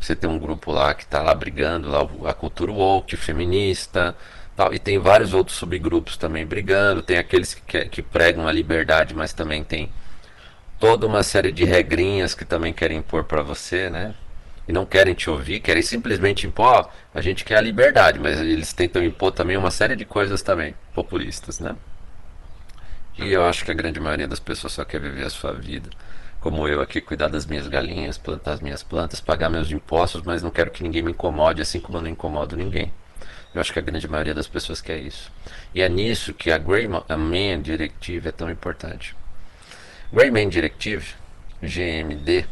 Você 0.00 0.16
tem 0.16 0.28
um 0.28 0.38
grupo 0.38 0.72
lá 0.72 0.92
que 0.94 1.04
está 1.04 1.22
lá 1.22 1.32
brigando, 1.32 1.88
lá, 1.88 2.00
a 2.28 2.34
cultura 2.34 2.72
woke, 2.72 3.16
feminista, 3.16 4.16
tal, 4.56 4.74
e 4.74 4.78
tem 4.78 4.98
vários 4.98 5.32
outros 5.32 5.56
subgrupos 5.56 6.16
também 6.16 6.44
brigando. 6.44 7.02
Tem 7.02 7.18
aqueles 7.18 7.54
que, 7.54 7.84
que 7.84 8.02
pregam 8.02 8.48
a 8.48 8.52
liberdade, 8.52 9.14
mas 9.14 9.32
também 9.32 9.62
tem 9.62 9.92
toda 10.80 11.06
uma 11.06 11.22
série 11.22 11.52
de 11.52 11.64
regrinhas 11.64 12.34
que 12.34 12.44
também 12.44 12.72
querem 12.72 12.98
impor 12.98 13.22
para 13.22 13.42
você, 13.42 13.88
né? 13.88 14.12
E 14.66 14.72
não 14.72 14.84
querem 14.84 15.14
te 15.14 15.30
ouvir, 15.30 15.60
querem 15.60 15.82
simplesmente 15.82 16.48
impor, 16.48 16.90
a 17.14 17.20
gente 17.20 17.44
quer 17.44 17.58
a 17.58 17.60
liberdade, 17.60 18.18
mas 18.18 18.40
eles 18.40 18.72
tentam 18.72 19.04
impor 19.04 19.30
também 19.30 19.56
uma 19.56 19.70
série 19.70 19.94
de 19.94 20.04
coisas 20.04 20.42
também, 20.42 20.74
populistas, 20.92 21.60
né? 21.60 21.76
E 23.18 23.32
eu 23.32 23.44
acho 23.44 23.64
que 23.64 23.70
a 23.70 23.74
grande 23.74 24.00
maioria 24.00 24.26
das 24.26 24.40
pessoas 24.40 24.72
só 24.72 24.84
quer 24.84 25.00
viver 25.00 25.24
a 25.24 25.30
sua 25.30 25.52
vida 25.52 25.90
como 26.42 26.66
eu 26.66 26.80
aqui, 26.80 27.00
cuidar 27.00 27.28
das 27.28 27.46
minhas 27.46 27.68
galinhas, 27.68 28.18
plantar 28.18 28.54
as 28.54 28.60
minhas 28.60 28.82
plantas, 28.82 29.20
pagar 29.20 29.48
meus 29.48 29.70
impostos, 29.70 30.22
mas 30.22 30.42
não 30.42 30.50
quero 30.50 30.72
que 30.72 30.82
ninguém 30.82 31.00
me 31.00 31.12
incomode, 31.12 31.62
assim 31.62 31.78
como 31.78 31.98
eu 31.98 32.02
não 32.02 32.10
incomodo 32.10 32.56
ninguém. 32.56 32.92
Eu 33.54 33.60
acho 33.60 33.72
que 33.72 33.78
a 33.78 33.82
grande 33.82 34.08
maioria 34.08 34.34
das 34.34 34.48
pessoas 34.48 34.80
quer 34.80 34.98
isso. 34.98 35.30
E 35.72 35.80
é 35.80 35.88
nisso 35.88 36.34
que 36.34 36.50
a 36.50 36.58
Grey 36.58 36.88
Man 36.88 37.62
Directive 37.62 38.28
é 38.28 38.32
tão 38.32 38.50
importante. 38.50 39.14
Grey 40.12 40.32
Man 40.32 40.48
Directive, 40.48 41.14
GMD, 41.62 42.44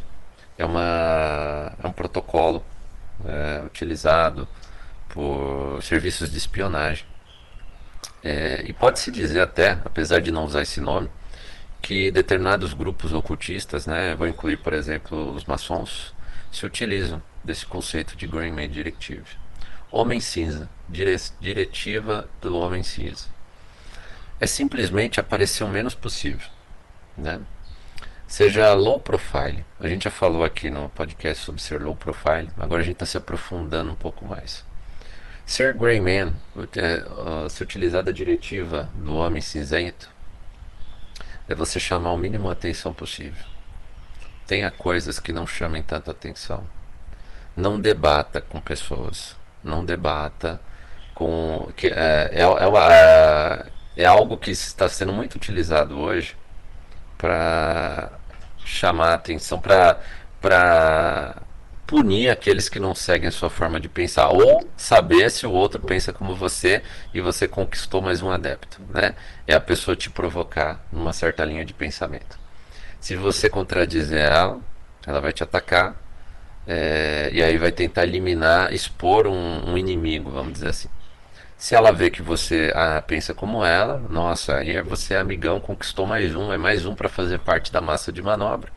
é, 0.57 0.65
uma, 0.65 1.73
é 1.83 1.87
um 1.87 1.93
protocolo 1.93 2.65
é, 3.27 3.63
utilizado 3.67 4.47
por 5.09 5.83
serviços 5.83 6.31
de 6.31 6.39
espionagem. 6.39 7.05
É, 8.23 8.63
e 8.67 8.73
pode-se 8.73 9.11
dizer 9.11 9.41
até, 9.41 9.79
apesar 9.85 10.21
de 10.21 10.31
não 10.31 10.45
usar 10.45 10.63
esse 10.63 10.81
nome, 10.81 11.09
que 11.81 12.11
determinados 12.11 12.75
grupos 12.75 13.13
ocultistas, 13.13 13.87
né, 13.87 14.15
vou 14.15 14.29
incluir, 14.29 14.59
por 14.59 14.73
exemplo, 14.73 15.35
os 15.35 15.45
maçons, 15.45 16.15
se 16.53 16.67
utilizam 16.67 17.23
desse 17.43 17.65
conceito 17.65 18.17
de 18.17 18.27
Green 18.27 18.53
Man 18.53 18.69
Directive. 18.69 19.25
Homem 19.91 20.21
cinza, 20.21 20.69
dire 20.89 21.17
diretiva 21.41 22.29
do 22.41 22.57
homem 22.57 22.83
cinza. 22.83 23.27
É 24.39 24.47
simplesmente 24.47 25.19
aparecer 25.19 25.65
o 25.65 25.69
menos 25.69 25.95
possível, 25.95 26.49
né? 27.17 27.41
Seja 28.27 28.73
low 28.75 29.01
profile. 29.01 29.65
A 29.81 29.89
gente 29.89 30.05
já 30.05 30.11
falou 30.11 30.45
aqui 30.45 30.71
no 30.71 30.89
podcast 30.91 31.45
sobre 31.45 31.61
ser 31.61 31.81
low 31.81 31.97
profile, 31.97 32.49
agora 32.57 32.83
a 32.83 32.85
gente 32.85 32.95
está 32.95 33.07
se 33.07 33.17
aprofundando 33.17 33.91
um 33.91 33.97
pouco 33.97 34.25
mais. 34.25 34.65
Ser 35.51 35.75
Grey 35.75 36.01
Man, 36.01 36.33
é, 36.77 37.49
se 37.49 37.61
utilizar 37.61 38.05
da 38.05 38.13
diretiva 38.13 38.89
do 38.95 39.17
homem 39.17 39.43
cinzento, 39.43 40.09
é 41.49 41.57
você 41.57 41.81
chamar 41.81 42.13
o 42.13 42.17
mínimo 42.17 42.49
atenção 42.49 42.95
possível. 42.95 43.45
Tenha 44.47 44.71
coisas 44.71 45.19
que 45.19 45.33
não 45.33 45.49
chamem 45.49 45.83
tanta 45.83 46.13
atenção. 46.13 46.65
Não 47.57 47.81
debata 47.81 48.41
com 48.41 48.61
pessoas. 48.61 49.35
Não 49.61 49.85
debata 49.85 50.61
com. 51.17 51.69
Que, 51.77 51.89
é, 51.89 52.31
é, 52.31 52.43
é, 52.45 54.03
é 54.05 54.07
algo 54.07 54.37
que 54.37 54.53
está 54.53 54.89
sendo 54.89 55.13
muito 55.13 55.35
utilizado 55.35 55.99
hoje 55.99 56.37
para 57.19 58.13
chamar 58.65 59.15
atenção, 59.15 59.61
para 59.61 59.99
punir 61.91 62.31
aqueles 62.31 62.69
que 62.69 62.79
não 62.79 62.95
seguem 62.95 63.27
a 63.27 63.33
sua 63.33 63.51
forma 63.51 63.81
de 63.81 63.89
pensar, 63.89 64.29
ou 64.29 64.65
saber 64.77 65.29
se 65.29 65.45
o 65.45 65.51
outro 65.51 65.81
pensa 65.81 66.13
como 66.13 66.37
você 66.37 66.85
e 67.13 67.21
você 67.21 67.49
conquistou 67.49 68.01
mais 68.01 68.23
um 68.23 68.31
adepto. 68.31 68.81
Né? 68.91 69.17
É 69.45 69.55
a 69.55 69.61
pessoa 69.61 69.97
te 69.97 70.09
provocar 70.09 70.81
numa 70.93 71.13
certa 71.13 71.45
linha 71.45 71.65
de 71.65 71.75
pensamento. 71.75 72.39
Se 73.01 73.17
você 73.17 73.51
contradizer 73.51 74.21
ela, 74.21 74.61
ela 75.05 75.21
vai 75.21 75.33
te 75.33 75.43
atacar 75.43 75.97
é, 76.65 77.29
e 77.33 77.43
aí 77.43 77.59
vai 77.59 77.73
tentar 77.73 78.05
eliminar, 78.05 78.73
expor 78.73 79.27
um, 79.27 79.73
um, 79.73 79.77
inimigo, 79.77 80.31
vamos 80.31 80.53
dizer 80.53 80.69
assim. 80.69 80.89
Se 81.59 81.75
ela 81.75 81.91
vê 81.91 82.09
que 82.09 82.23
você 82.23 82.73
ah, 82.73 83.03
pensa 83.05 83.35
como 83.35 83.65
ela, 83.65 83.99
nossa, 84.09 84.59
aí 84.59 84.81
você 84.81 85.15
é 85.15 85.19
amigão, 85.19 85.59
conquistou 85.59 86.07
mais 86.07 86.37
um, 86.37 86.53
é 86.53 86.57
mais 86.57 86.87
um 86.87 86.95
para 86.95 87.09
fazer 87.09 87.41
parte 87.41 87.73
da 87.73 87.81
massa 87.81 88.13
de 88.13 88.23
manobra. 88.23 88.71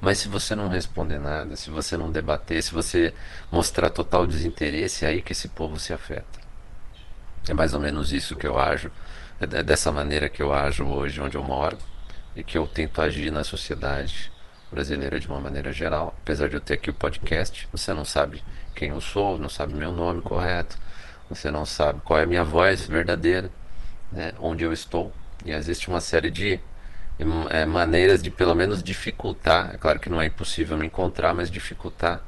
Mas 0.00 0.18
se 0.18 0.28
você 0.28 0.54
não 0.54 0.68
responder 0.68 1.18
nada, 1.18 1.56
se 1.56 1.68
você 1.68 1.96
não 1.96 2.10
debater, 2.10 2.62
se 2.62 2.72
você 2.72 3.12
mostrar 3.52 3.90
total 3.90 4.26
desinteresse, 4.26 5.04
é 5.04 5.08
aí 5.08 5.22
que 5.22 5.32
esse 5.32 5.48
povo 5.48 5.78
se 5.78 5.92
afeta. 5.92 6.40
É 7.48 7.52
mais 7.52 7.74
ou 7.74 7.80
menos 7.80 8.12
isso 8.12 8.36
que 8.36 8.46
eu 8.46 8.58
ajo, 8.58 8.90
é 9.40 9.62
dessa 9.62 9.90
maneira 9.92 10.28
que 10.28 10.42
eu 10.42 10.52
ajo 10.52 10.84
hoje 10.86 11.20
onde 11.20 11.36
eu 11.36 11.42
moro 11.42 11.76
e 12.34 12.42
que 12.42 12.56
eu 12.56 12.66
tento 12.66 13.00
agir 13.00 13.30
na 13.30 13.44
sociedade 13.44 14.30
brasileira 14.70 15.18
de 15.18 15.26
uma 15.26 15.40
maneira 15.40 15.72
geral. 15.72 16.14
Apesar 16.22 16.48
de 16.48 16.54
eu 16.54 16.60
ter 16.60 16.74
aqui 16.74 16.90
o 16.90 16.94
podcast, 16.94 17.68
você 17.72 17.92
não 17.92 18.04
sabe 18.04 18.42
quem 18.74 18.90
eu 18.90 19.00
sou, 19.00 19.38
não 19.38 19.48
sabe 19.48 19.74
meu 19.74 19.92
nome 19.92 20.22
correto, 20.22 20.78
você 21.28 21.50
não 21.50 21.66
sabe 21.66 22.00
qual 22.04 22.18
é 22.18 22.22
a 22.22 22.26
minha 22.26 22.44
voz 22.44 22.86
verdadeira, 22.86 23.50
né, 24.12 24.32
onde 24.38 24.64
eu 24.64 24.72
estou. 24.72 25.12
E 25.44 25.52
existe 25.52 25.88
uma 25.88 26.00
série 26.00 26.30
de 26.30 26.60
é, 27.50 27.66
maneiras 27.66 28.22
de 28.22 28.30
pelo 28.30 28.54
menos 28.54 28.82
dificultar, 28.82 29.74
é 29.74 29.78
claro 29.78 29.98
que 29.98 30.08
não 30.08 30.20
é 30.20 30.26
impossível 30.26 30.76
me 30.76 30.86
encontrar, 30.86 31.34
mas 31.34 31.50
dificultar 31.50 32.22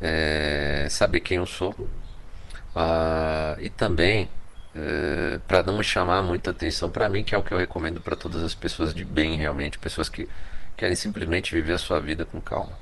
é, 0.00 0.86
saber 0.90 1.20
quem 1.20 1.38
eu 1.38 1.46
sou. 1.46 1.74
Ah, 2.74 3.56
e 3.58 3.70
também 3.70 4.28
é, 4.74 5.38
para 5.48 5.62
não 5.62 5.82
chamar 5.82 6.22
muita 6.22 6.50
atenção 6.50 6.90
para 6.90 7.08
mim, 7.08 7.24
que 7.24 7.34
é 7.34 7.38
o 7.38 7.42
que 7.42 7.52
eu 7.52 7.58
recomendo 7.58 8.00
para 8.00 8.14
todas 8.14 8.42
as 8.42 8.54
pessoas 8.54 8.94
de 8.94 9.04
bem 9.04 9.36
realmente, 9.36 9.78
pessoas 9.78 10.08
que 10.08 10.28
querem 10.76 10.94
simplesmente 10.94 11.54
viver 11.54 11.72
a 11.72 11.78
sua 11.78 11.98
vida 12.00 12.26
com 12.26 12.40
calma. 12.40 12.78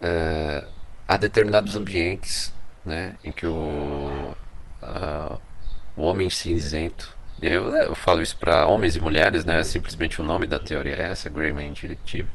É, 0.00 0.64
há 1.08 1.16
determinados 1.16 1.76
ambientes 1.76 2.52
né, 2.84 3.16
em 3.24 3.32
que 3.32 3.46
o, 3.46 4.36
a, 4.82 5.38
o 5.96 6.02
homem 6.02 6.28
cinzento 6.28 7.16
eu, 7.40 7.74
eu 7.74 7.94
falo 7.94 8.22
isso 8.22 8.36
para 8.36 8.66
homens 8.66 8.96
e 8.96 9.00
mulheres, 9.00 9.44
né? 9.44 9.62
Simplesmente 9.64 10.20
o 10.20 10.24
nome 10.24 10.46
da 10.46 10.58
teoria 10.58 10.96
é 10.96 11.10
essa, 11.10 11.28
Grayman 11.28 11.72
Directive. 11.72 12.28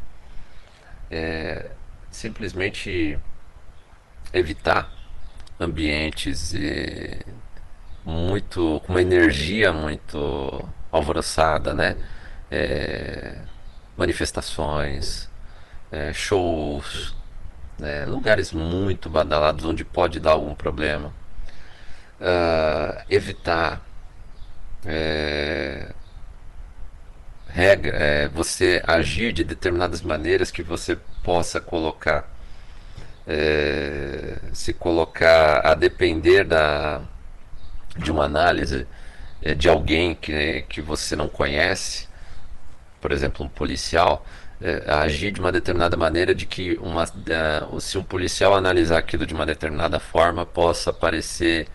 É 1.10 1.72
simplesmente 2.12 3.18
evitar 4.34 4.92
ambientes 5.60 6.54
e 6.54 7.20
muito 8.06 8.82
com 8.86 8.94
uma 8.94 9.02
energia 9.02 9.72
muito 9.74 10.68
alvoroçada, 10.92 11.74
né? 11.74 11.98
É, 12.50 13.42
manifestações, 13.98 15.30
é, 15.92 16.14
shows, 16.14 17.16
né? 17.80 18.06
lugares 18.06 18.52
muito 18.52 19.10
badalados 19.10 19.66
onde 19.66 19.84
pode 19.84 20.20
dar 20.20 20.32
algum 20.32 20.56
problema. 20.56 21.14
Uh, 22.20 23.00
evitar 23.10 23.82
é, 24.88 25.91
regra, 27.50 27.95
é, 27.97 28.28
você 28.30 28.82
agir 28.88 29.34
de 29.34 29.43
determinadas 29.43 30.02
maneiras 30.02 30.50
que 30.52 30.63
você 30.63 30.97
possa 31.23 31.60
colocar, 31.60 32.30
é, 33.28 34.38
se 34.54 34.73
colocar 34.73 35.65
a 35.65 35.76
depender 35.76 36.43
da, 36.45 37.02
de 37.97 38.12
uma 38.12 38.26
análise 38.26 38.88
é, 39.41 39.54
de 39.54 39.67
alguém 39.69 40.15
que, 40.15 40.63
que 40.69 40.82
você 40.82 41.15
não 41.15 41.28
conhece, 41.28 42.08
por 43.02 43.12
exemplo, 43.12 43.45
um 43.45 43.50
policial, 43.50 44.26
é, 44.62 44.84
agir 44.91 45.32
de 45.32 45.39
uma 45.39 45.52
determinada 45.52 45.95
maneira 45.97 46.34
de 46.34 46.45
que 46.45 46.78
uma, 46.82 47.06
se 47.80 47.97
um 47.97 48.04
policial 48.04 48.56
analisar 48.56 48.97
aquilo 48.97 49.26
de 49.26 49.34
uma 49.34 49.45
determinada 49.45 50.00
forma 50.00 50.45
possa 50.45 50.91
parecer 50.93 51.67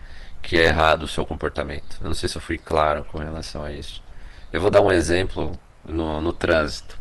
que 0.43 0.59
é 0.59 0.65
errado 0.65 1.03
o 1.03 1.07
seu 1.07 1.25
comportamento. 1.25 1.97
Eu 2.01 2.07
não 2.07 2.13
sei 2.13 2.27
se 2.29 2.37
eu 2.37 2.41
fui 2.41 2.57
claro 2.57 3.05
com 3.05 3.17
relação 3.17 3.63
a 3.63 3.71
isso. 3.71 4.03
Eu 4.51 4.61
vou 4.61 4.69
dar 4.69 4.81
um 4.81 4.91
exemplo 4.91 5.57
no, 5.83 6.21
no 6.21 6.33
trânsito. 6.33 6.99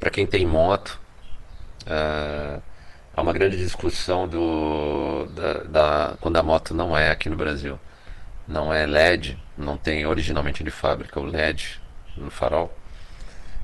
Para 0.00 0.10
quem 0.10 0.26
tem 0.26 0.46
moto, 0.46 0.98
uh, 1.82 2.60
há 3.14 3.22
uma 3.22 3.32
grande 3.34 3.58
discussão 3.58 4.26
do, 4.26 5.26
da, 5.26 5.52
da, 5.64 6.16
quando 6.20 6.38
a 6.38 6.42
moto 6.42 6.74
não 6.74 6.96
é 6.96 7.10
aqui 7.10 7.28
no 7.28 7.36
Brasil. 7.36 7.78
Não 8.48 8.72
é 8.72 8.86
LED, 8.86 9.38
não 9.56 9.76
tem 9.76 10.06
originalmente 10.06 10.64
de 10.64 10.70
fábrica 10.70 11.20
o 11.20 11.24
LED 11.24 11.80
no 12.16 12.30
farol. 12.30 12.74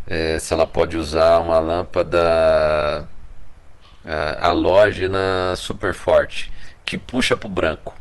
É, 0.07 0.39
se 0.39 0.53
ela 0.53 0.67
pode 0.67 0.97
usar 0.97 1.39
uma 1.41 1.59
lâmpada 1.59 3.09
uh, 4.05 4.45
halógena 4.45 5.57
super 5.57 5.95
forte 5.95 6.53
que 6.85 6.97
puxa 6.99 7.37
para 7.37 7.49
o 7.49 7.51
branco. 7.51 7.95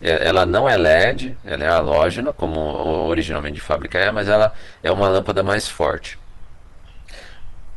É, 0.00 0.26
ela 0.26 0.46
não 0.46 0.68
é 0.68 0.76
LED, 0.76 1.36
ela 1.44 1.64
é 1.64 1.68
halógena, 1.68 2.32
como 2.32 2.58
originalmente 3.08 3.56
de 3.56 3.60
fábrica 3.60 3.98
é, 3.98 4.10
mas 4.10 4.28
ela 4.28 4.52
é 4.82 4.90
uma 4.90 5.08
lâmpada 5.08 5.42
mais 5.42 5.68
forte. 5.68 6.18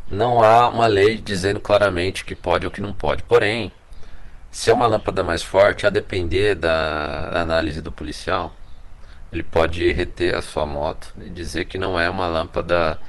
Não 0.10 0.44
há 0.44 0.70
uma 0.70 0.88
lei 0.88 1.18
dizendo 1.18 1.60
claramente 1.60 2.24
que 2.26 2.36
pode 2.36 2.66
ou 2.66 2.72
que 2.72 2.82
não 2.82 2.94
pode. 2.94 3.24
Porém, 3.24 3.72
se 4.52 4.70
é 4.70 4.74
uma 4.74 4.88
lâmpada 4.88 5.24
mais 5.24 5.42
forte, 5.44 5.88
a 5.88 5.90
depender 5.90 6.56
da 6.56 7.42
análise 7.42 7.82
do 7.82 7.92
policial, 7.92 8.54
ele 9.32 9.44
pode 9.44 9.92
reter 9.92 10.36
a 10.36 10.42
sua 10.42 10.66
moto 10.66 11.14
e 11.20 11.30
dizer 11.30 11.66
que 11.66 11.78
não 11.78 12.00
é 12.00 12.10
uma 12.10 12.28
lâmpada 12.28 13.00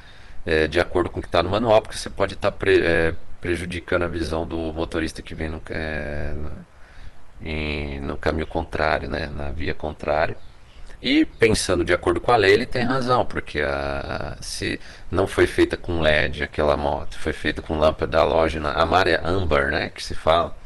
é, 0.46 0.66
de 0.66 0.80
acordo 0.80 1.10
com 1.10 1.18
o 1.18 1.22
que 1.22 1.28
está 1.28 1.42
no 1.42 1.50
manual, 1.50 1.82
porque 1.82 1.96
você 1.98 2.10
pode 2.10 2.34
estar 2.34 2.50
tá 2.50 2.56
pre, 2.56 2.80
é, 2.82 3.14
prejudicando 3.40 4.04
a 4.04 4.08
visão 4.08 4.46
do 4.46 4.56
motorista 4.72 5.20
que 5.22 5.34
vem 5.34 5.50
no, 5.50 5.60
é, 5.70 6.34
em, 7.42 7.93
caminho 8.24 8.46
contrário, 8.46 9.08
né, 9.08 9.26
na 9.26 9.50
via 9.50 9.74
contrária. 9.74 10.36
E 11.02 11.26
pensando 11.26 11.84
de 11.84 11.92
acordo 11.92 12.18
com 12.18 12.32
a 12.32 12.36
lei, 12.36 12.54
ele 12.54 12.64
tem 12.64 12.82
razão, 12.82 13.26
porque 13.26 13.60
a, 13.60 14.38
se 14.40 14.80
não 15.10 15.26
foi 15.26 15.46
feita 15.46 15.76
com 15.76 16.00
LED 16.00 16.42
aquela 16.42 16.74
moto, 16.76 17.18
foi 17.18 17.34
feita 17.34 17.60
com 17.60 17.78
lâmpada 17.78 18.18
halógena 18.18 18.72
amarela 18.72 19.28
amber, 19.28 19.70
né, 19.70 19.90
que 19.90 20.02
se 20.02 20.14
fala, 20.14 20.56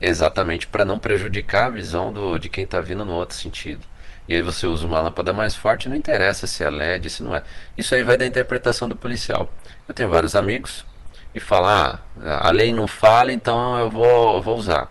exatamente 0.00 0.66
para 0.66 0.84
não 0.86 0.98
prejudicar 0.98 1.66
a 1.66 1.70
visão 1.70 2.10
do, 2.10 2.38
de 2.38 2.48
quem 2.48 2.64
está 2.64 2.80
vindo 2.80 3.04
no 3.04 3.12
outro 3.12 3.36
sentido. 3.36 3.82
E 4.26 4.34
aí 4.34 4.40
você 4.40 4.66
usa 4.66 4.86
uma 4.86 5.00
lâmpada 5.02 5.34
mais 5.34 5.54
forte, 5.54 5.88
não 5.88 5.96
interessa 5.96 6.46
se 6.46 6.64
é 6.64 6.70
LED, 6.70 7.10
se 7.10 7.22
não 7.22 7.36
é. 7.36 7.42
Isso 7.76 7.94
aí 7.94 8.02
vai 8.02 8.16
da 8.16 8.24
interpretação 8.24 8.88
do 8.88 8.96
policial. 8.96 9.52
Eu 9.86 9.92
tenho 9.94 10.08
vários 10.08 10.34
amigos 10.34 10.86
e 11.34 11.40
falam, 11.40 11.68
ah, 11.68 11.98
a 12.48 12.50
lei 12.50 12.72
não 12.72 12.86
fala, 12.86 13.30
então 13.32 13.78
eu 13.78 13.90
vou, 13.90 14.36
eu 14.36 14.42
vou 14.42 14.56
usar 14.56 14.90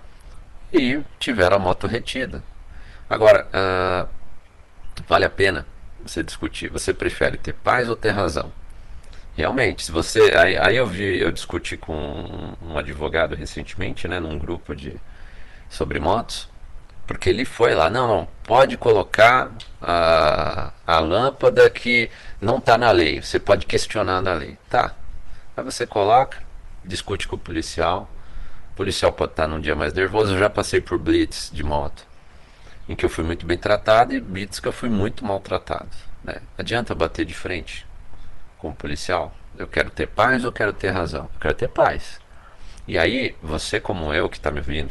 e 0.73 1.01
tiveram 1.19 1.57
a 1.57 1.59
moto 1.59 1.85
retida. 1.85 2.43
Agora, 3.09 3.47
uh, 3.53 4.09
vale 5.07 5.25
a 5.25 5.29
pena 5.29 5.65
você 6.03 6.23
discutir. 6.23 6.69
Você 6.69 6.93
prefere 6.93 7.37
ter 7.37 7.53
paz 7.53 7.87
ou 7.87 7.95
ter 7.95 8.09
razão? 8.09 8.51
Realmente, 9.35 9.83
se 9.83 9.91
você. 9.91 10.33
Aí, 10.35 10.57
aí 10.57 10.75
eu 10.75 10.85
vi, 10.85 11.19
eu 11.19 11.31
discuti 11.31 11.77
com 11.77 12.55
um 12.61 12.77
advogado 12.77 13.35
recentemente, 13.35 14.07
né, 14.07 14.19
num 14.19 14.37
grupo 14.37 14.75
de 14.75 14.99
sobre 15.69 15.99
motos. 15.99 16.51
Porque 17.05 17.29
ele 17.29 17.43
foi 17.43 17.75
lá, 17.75 17.89
não, 17.89 18.07
não, 18.07 18.27
pode 18.43 18.77
colocar 18.77 19.51
a, 19.81 20.71
a 20.87 20.99
lâmpada 20.99 21.69
que 21.69 22.09
não 22.39 22.59
está 22.59 22.77
na 22.77 22.91
lei, 22.91 23.21
você 23.21 23.39
pode 23.39 23.65
questionar 23.65 24.21
na 24.21 24.33
lei. 24.33 24.57
Tá. 24.69 24.93
Aí 25.55 25.63
você 25.63 25.85
coloca, 25.85 26.37
discute 26.85 27.27
com 27.27 27.35
o 27.35 27.39
policial, 27.39 28.09
o 28.73 28.75
policial 28.75 29.13
pode 29.13 29.33
estar 29.33 29.47
num 29.47 29.61
dia 29.61 29.75
mais 29.75 29.93
nervoso, 29.93 30.33
eu 30.33 30.39
já 30.39 30.49
passei 30.49 30.81
por 30.81 30.97
blitz 30.97 31.51
de 31.53 31.63
moto, 31.63 32.07
em 32.89 32.95
que 32.95 33.05
eu 33.05 33.09
fui 33.09 33.23
muito 33.23 33.45
bem 33.45 33.55
tratado 33.55 34.15
e 34.15 34.19
blitz 34.19 34.59
que 34.59 34.67
eu 34.67 34.71
fui 34.71 34.89
muito 34.89 35.23
maltratado. 35.23 35.91
Né? 36.23 36.37
Adianta 36.57 36.95
bater 36.95 37.23
de 37.23 37.35
frente 37.35 37.85
com 38.57 38.69
o 38.69 38.75
policial? 38.75 39.31
Eu 39.59 39.67
quero 39.67 39.91
ter 39.91 40.07
paz 40.07 40.43
ou 40.43 40.51
quero 40.51 40.73
ter 40.73 40.89
razão? 40.89 41.29
Eu 41.35 41.39
quero 41.39 41.53
ter 41.53 41.67
paz. 41.69 42.19
E 42.87 42.97
aí, 42.97 43.35
você 43.43 43.79
como 43.79 44.11
eu 44.11 44.27
que 44.27 44.37
está 44.37 44.49
me 44.49 44.57
ouvindo, 44.57 44.89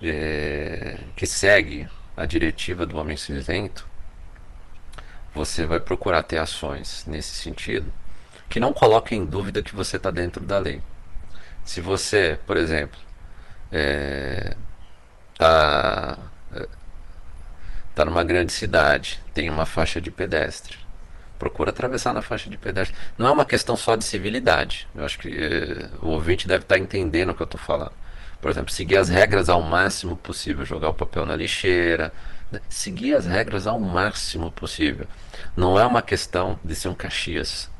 é, 0.00 0.96
que 1.16 1.26
segue 1.26 1.88
a 2.16 2.24
diretiva 2.24 2.86
do 2.86 2.96
homem 2.96 3.16
cinzento, 3.16 3.88
você 5.34 5.66
vai 5.66 5.80
procurar 5.80 6.22
ter 6.22 6.38
ações 6.38 7.04
nesse 7.08 7.34
sentido 7.34 7.92
que 8.48 8.60
não 8.60 8.72
coloquem 8.72 9.22
em 9.22 9.26
dúvida 9.26 9.62
que 9.62 9.74
você 9.74 9.96
está 9.96 10.12
dentro 10.12 10.44
da 10.44 10.58
lei. 10.58 10.80
Se 11.70 11.80
você, 11.80 12.36
por 12.48 12.56
exemplo, 12.56 12.98
é, 13.70 14.56
tá, 15.38 16.18
é, 16.52 16.66
tá 17.94 18.04
numa 18.04 18.24
grande 18.24 18.52
cidade, 18.52 19.22
tem 19.32 19.48
uma 19.48 19.64
faixa 19.64 20.00
de 20.00 20.10
pedestre, 20.10 20.76
procura 21.38 21.70
atravessar 21.70 22.12
na 22.12 22.22
faixa 22.22 22.50
de 22.50 22.58
pedestre. 22.58 22.96
Não 23.16 23.28
é 23.28 23.30
uma 23.30 23.44
questão 23.44 23.76
só 23.76 23.94
de 23.94 24.02
civilidade. 24.02 24.88
Eu 24.96 25.04
acho 25.04 25.16
que 25.20 25.28
é, 25.28 25.88
o 26.02 26.08
ouvinte 26.08 26.48
deve 26.48 26.64
estar 26.64 26.74
tá 26.74 26.80
entendendo 26.80 27.30
o 27.30 27.34
que 27.36 27.42
eu 27.42 27.44
estou 27.44 27.60
falando. 27.60 27.92
Por 28.40 28.50
exemplo, 28.50 28.72
seguir 28.72 28.96
as 28.96 29.08
regras 29.08 29.48
ao 29.48 29.62
máximo 29.62 30.16
possível, 30.16 30.64
jogar 30.64 30.88
o 30.88 30.94
papel 30.94 31.24
na 31.24 31.36
lixeira, 31.36 32.12
né? 32.50 32.60
seguir 32.68 33.14
as 33.14 33.26
regras 33.26 33.68
ao 33.68 33.78
máximo 33.78 34.50
possível. 34.50 35.06
Não 35.56 35.78
é 35.78 35.86
uma 35.86 36.02
questão 36.02 36.58
de 36.64 36.74
ser 36.74 36.88
um 36.88 36.94
Caxias, 36.94 37.70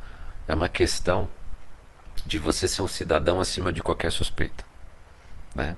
é 0.46 0.54
uma 0.54 0.68
questão 0.68 1.28
de 2.26 2.38
você 2.38 2.68
ser 2.68 2.82
um 2.82 2.88
cidadão 2.88 3.40
acima 3.40 3.72
de 3.72 3.82
qualquer 3.82 4.12
suspeita. 4.12 4.64
Né? 5.54 5.76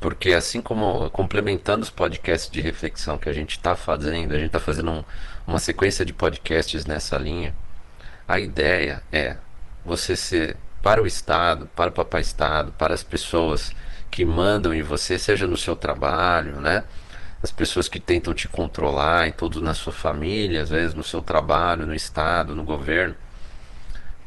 Porque 0.00 0.32
assim 0.32 0.60
como 0.60 1.08
complementando 1.10 1.82
os 1.82 1.90
podcasts 1.90 2.50
de 2.50 2.60
reflexão 2.60 3.18
que 3.18 3.28
a 3.28 3.32
gente 3.32 3.52
está 3.52 3.74
fazendo, 3.74 4.32
a 4.32 4.36
gente 4.36 4.48
está 4.48 4.60
fazendo 4.60 4.90
um, 4.90 5.04
uma 5.46 5.58
sequência 5.58 6.04
de 6.04 6.12
podcasts 6.12 6.84
nessa 6.84 7.16
linha, 7.16 7.54
a 8.26 8.38
ideia 8.38 9.02
é 9.12 9.36
você 9.84 10.16
ser 10.16 10.56
para 10.82 11.02
o 11.02 11.06
Estado, 11.06 11.66
para 11.74 11.90
o 11.90 11.92
Papai 11.92 12.20
Estado, 12.20 12.72
para 12.72 12.92
as 12.92 13.02
pessoas 13.02 13.72
que 14.10 14.24
mandam 14.24 14.74
em 14.74 14.82
você, 14.82 15.18
seja 15.18 15.46
no 15.46 15.56
seu 15.56 15.74
trabalho, 15.74 16.60
né? 16.60 16.84
As 17.42 17.50
pessoas 17.50 17.88
que 17.88 18.00
tentam 18.00 18.32
te 18.32 18.48
controlar 18.48 19.26
em 19.26 19.32
todo 19.32 19.60
na 19.60 19.74
sua 19.74 19.92
família, 19.92 20.62
às 20.62 20.70
vezes 20.70 20.94
no 20.94 21.02
seu 21.02 21.20
trabalho, 21.20 21.86
no 21.86 21.94
Estado, 21.94 22.54
no 22.54 22.64
governo 22.64 23.14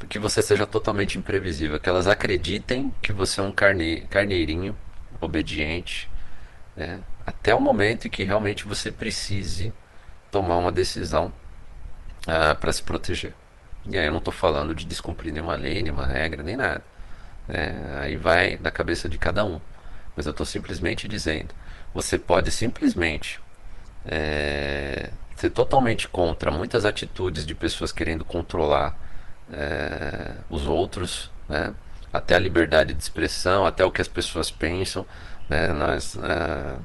que 0.05 0.19
você 0.19 0.41
seja 0.41 0.67
totalmente 0.67 1.17
imprevisível, 1.17 1.79
que 1.79 1.89
elas 1.89 2.07
acreditem 2.07 2.93
que 3.01 3.11
você 3.11 3.39
é 3.39 3.43
um 3.43 3.51
carne, 3.51 4.01
carneirinho 4.09 4.77
obediente, 5.19 6.09
né? 6.75 6.99
até 7.25 7.55
o 7.55 7.59
momento 7.59 8.07
em 8.07 8.09
que 8.09 8.23
realmente 8.23 8.65
você 8.65 8.91
precise 8.91 9.73
tomar 10.31 10.57
uma 10.57 10.71
decisão 10.71 11.33
ah, 12.27 12.53
para 12.53 12.71
se 12.71 12.83
proteger. 12.83 13.33
E 13.89 13.97
aí 13.97 14.05
eu 14.05 14.11
não 14.11 14.19
estou 14.19 14.33
falando 14.33 14.75
de 14.75 14.85
descumprir 14.85 15.33
nenhuma 15.33 15.55
lei, 15.55 15.81
nenhuma 15.81 16.05
regra, 16.05 16.43
nem 16.43 16.57
nada. 16.57 16.83
Né? 17.47 17.99
Aí 18.01 18.15
vai 18.17 18.57
da 18.57 18.69
cabeça 18.69 19.07
de 19.07 19.17
cada 19.17 19.43
um. 19.45 19.59
Mas 20.15 20.25
eu 20.25 20.31
estou 20.31 20.45
simplesmente 20.45 21.07
dizendo, 21.07 21.53
você 21.93 22.17
pode 22.17 22.51
simplesmente 22.51 23.39
é, 24.05 25.09
ser 25.35 25.49
totalmente 25.51 26.07
contra 26.07 26.51
muitas 26.51 26.85
atitudes 26.85 27.45
de 27.45 27.55
pessoas 27.55 27.91
querendo 27.91 28.25
controlar 28.25 28.97
é, 29.51 30.31
os 30.49 30.67
outros, 30.67 31.31
né? 31.47 31.73
até 32.11 32.35
a 32.35 32.39
liberdade 32.39 32.93
de 32.93 33.01
expressão, 33.01 33.65
até 33.65 33.83
o 33.83 33.91
que 33.91 34.01
as 34.01 34.07
pessoas 34.07 34.49
pensam. 34.49 35.05
Né? 35.49 35.67
Nós, 35.69 36.17
é, 36.17 36.75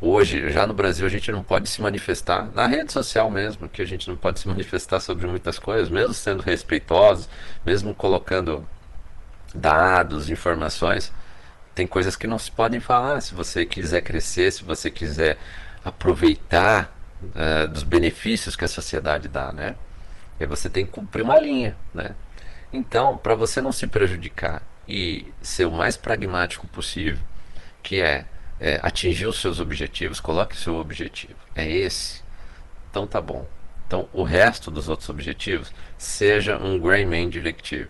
hoje, 0.00 0.50
já 0.50 0.66
no 0.66 0.74
Brasil, 0.74 1.06
a 1.06 1.10
gente 1.10 1.30
não 1.30 1.42
pode 1.42 1.68
se 1.68 1.80
manifestar, 1.80 2.50
na 2.54 2.66
rede 2.66 2.92
social 2.92 3.30
mesmo, 3.30 3.68
que 3.68 3.82
a 3.82 3.86
gente 3.86 4.08
não 4.08 4.16
pode 4.16 4.40
se 4.40 4.48
manifestar 4.48 5.00
sobre 5.00 5.26
muitas 5.26 5.58
coisas, 5.58 5.88
mesmo 5.88 6.14
sendo 6.14 6.42
respeitosos, 6.42 7.28
mesmo 7.64 7.94
colocando 7.94 8.66
dados, 9.54 10.30
informações. 10.30 11.12
Tem 11.74 11.86
coisas 11.86 12.16
que 12.16 12.26
não 12.26 12.38
se 12.38 12.50
podem 12.50 12.80
falar. 12.80 13.20
Se 13.20 13.34
você 13.34 13.64
quiser 13.64 14.02
crescer, 14.02 14.52
se 14.52 14.64
você 14.64 14.90
quiser 14.90 15.38
aproveitar 15.84 16.94
uh, 17.22 17.68
dos 17.68 17.82
benefícios 17.82 18.56
que 18.56 18.64
a 18.64 18.68
sociedade 18.68 19.28
dá, 19.28 19.52
né? 19.52 19.76
E 20.40 20.46
você 20.46 20.70
tem 20.70 20.86
que 20.86 20.90
cumprir 20.90 21.22
uma 21.22 21.38
linha, 21.38 21.76
né? 21.94 22.16
Então, 22.72 23.16
para 23.16 23.34
você 23.34 23.60
não 23.60 23.72
se 23.72 23.86
prejudicar 23.86 24.62
e 24.88 25.32
ser 25.42 25.66
o 25.66 25.70
mais 25.70 25.96
pragmático 25.96 26.66
possível, 26.66 27.22
que 27.82 28.00
é, 28.00 28.24
é 28.58 28.80
atingir 28.82 29.26
os 29.26 29.40
seus 29.40 29.60
objetivos, 29.60 30.18
coloque 30.18 30.56
seu 30.56 30.76
objetivo. 30.76 31.38
É 31.54 31.68
esse. 31.68 32.22
Então 32.90 33.06
tá 33.06 33.20
bom. 33.20 33.46
Então 33.86 34.08
o 34.12 34.22
resto 34.22 34.70
dos 34.70 34.88
outros 34.88 35.08
objetivos 35.08 35.72
seja 35.96 36.58
um 36.58 36.78
Greyman 36.78 37.28
Directive. 37.28 37.88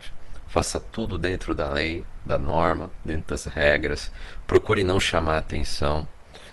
Faça 0.49 0.81
tudo 0.81 1.17
dentro 1.17 1.55
da 1.55 1.71
lei, 1.71 2.05
da 2.25 2.39
norma, 2.39 2.91
dentro 3.05 3.29
das 3.29 3.45
regras. 3.45 4.11
Procure 4.47 4.83
não 4.85 4.99
chamar 4.99 5.39
atenção. 5.39 6.07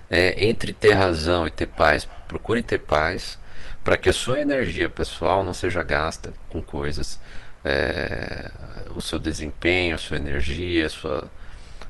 É, 0.10 0.46
entre 0.46 0.72
ter 0.72 0.94
razão 0.94 1.46
e 1.46 1.52
ter 1.52 1.68
paz, 1.68 2.08
procure 2.28 2.64
ter 2.64 2.78
paz 2.78 3.38
para 3.84 3.98
que 3.98 4.10
a 4.10 4.13
sua 4.13 4.39
energia 4.39 4.89
pessoal 4.89 5.43
não 5.43 5.54
seja 5.54 5.84
gasta 5.84 6.34
com 6.50 6.62
coisas, 6.62 7.20
é, 7.63 8.52
o 8.96 9.02
seu 9.02 9.20
desempenho, 9.20 9.96
a 9.96 9.98
sua 9.98 10.17
energia, 10.17 10.86
a 10.86 10.89
sua, 10.89 11.32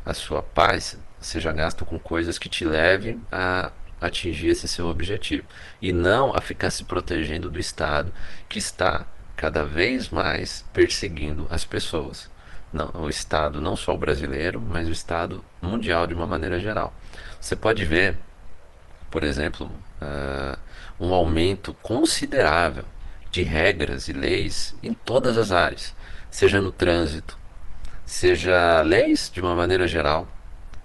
a 0.05 0.13
sua 0.13 0.41
paz 0.41 0.97
seja 1.19 1.51
gasta 1.51 1.85
com 1.85 1.99
coisas 1.99 2.37
que 2.37 2.49
te 2.49 2.65
levem 2.65 3.21
a 3.31 3.71
atingir 3.99 4.49
esse 4.49 4.67
seu 4.67 4.87
objetivo 4.87 5.47
e 5.81 5.91
não 5.91 6.35
a 6.35 6.41
ficar 6.41 6.69
se 6.69 6.83
protegendo 6.83 7.49
do 7.49 7.59
Estado 7.59 8.13
que 8.47 8.59
está 8.59 9.05
cada 9.35 9.63
vez 9.63 10.09
mais 10.09 10.65
perseguindo 10.73 11.47
as 11.49 11.63
pessoas. 11.63 12.29
Não, 12.71 12.91
o 12.95 13.09
Estado, 13.09 13.61
não 13.61 13.75
só 13.75 13.93
o 13.93 13.97
brasileiro, 13.97 14.59
mas 14.59 14.87
o 14.87 14.91
Estado 14.91 15.43
mundial 15.61 16.05
de 16.05 16.13
uma 16.13 16.27
maneira 16.27 16.59
geral. 16.59 16.93
Você 17.39 17.55
pode 17.55 17.85
ver, 17.85 18.17
por 19.09 19.23
exemplo, 19.23 19.71
uh, 20.01 20.57
um 20.99 21.13
aumento 21.13 21.73
considerável 21.81 22.85
de 23.31 23.43
regras 23.43 24.07
e 24.07 24.13
leis 24.13 24.75
em 24.81 24.93
todas 24.93 25.37
as 25.37 25.51
áreas, 25.51 25.93
seja 26.29 26.61
no 26.61 26.71
trânsito, 26.71 27.37
seja 28.05 28.81
leis 28.81 29.29
de 29.33 29.41
uma 29.41 29.55
maneira 29.55 29.87
geral, 29.87 30.27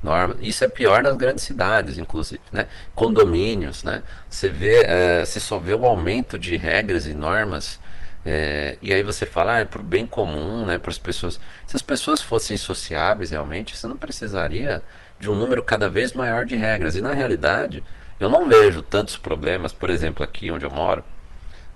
norma. 0.02 0.36
Isso 0.40 0.64
é 0.64 0.68
pior 0.68 1.02
nas 1.02 1.16
grandes 1.16 1.44
cidades, 1.44 1.96
inclusive, 1.98 2.42
né? 2.50 2.66
Condomínios, 2.94 3.84
né? 3.84 4.02
Você 4.28 4.48
vê, 4.48 4.82
é, 4.84 5.24
você 5.24 5.38
só 5.38 5.58
vê 5.58 5.74
o 5.74 5.86
aumento 5.86 6.38
de 6.38 6.56
regras 6.56 7.06
e 7.06 7.14
normas. 7.14 7.78
É, 8.24 8.76
e 8.80 8.92
aí 8.92 9.02
você 9.02 9.26
fala, 9.26 9.54
ah, 9.54 9.58
é 9.60 9.64
para 9.64 9.80
o 9.80 9.84
bem 9.84 10.06
comum, 10.06 10.66
né? 10.66 10.78
Para 10.78 10.90
as 10.90 10.98
pessoas. 10.98 11.40
Se 11.66 11.76
as 11.76 11.82
pessoas 11.82 12.20
fossem 12.20 12.56
sociáveis 12.56 13.30
realmente, 13.30 13.76
você 13.76 13.86
não 13.86 13.96
precisaria 13.96 14.82
de 15.18 15.30
um 15.30 15.34
número 15.34 15.62
cada 15.62 15.88
vez 15.88 16.12
maior 16.12 16.44
de 16.44 16.56
regras. 16.56 16.96
E 16.96 17.00
na 17.00 17.12
realidade, 17.12 17.82
eu 18.24 18.30
não 18.30 18.48
vejo 18.48 18.82
tantos 18.82 19.16
problemas, 19.16 19.72
por 19.72 19.90
exemplo, 19.90 20.22
aqui 20.22 20.50
onde 20.50 20.64
eu 20.64 20.70
moro. 20.70 21.04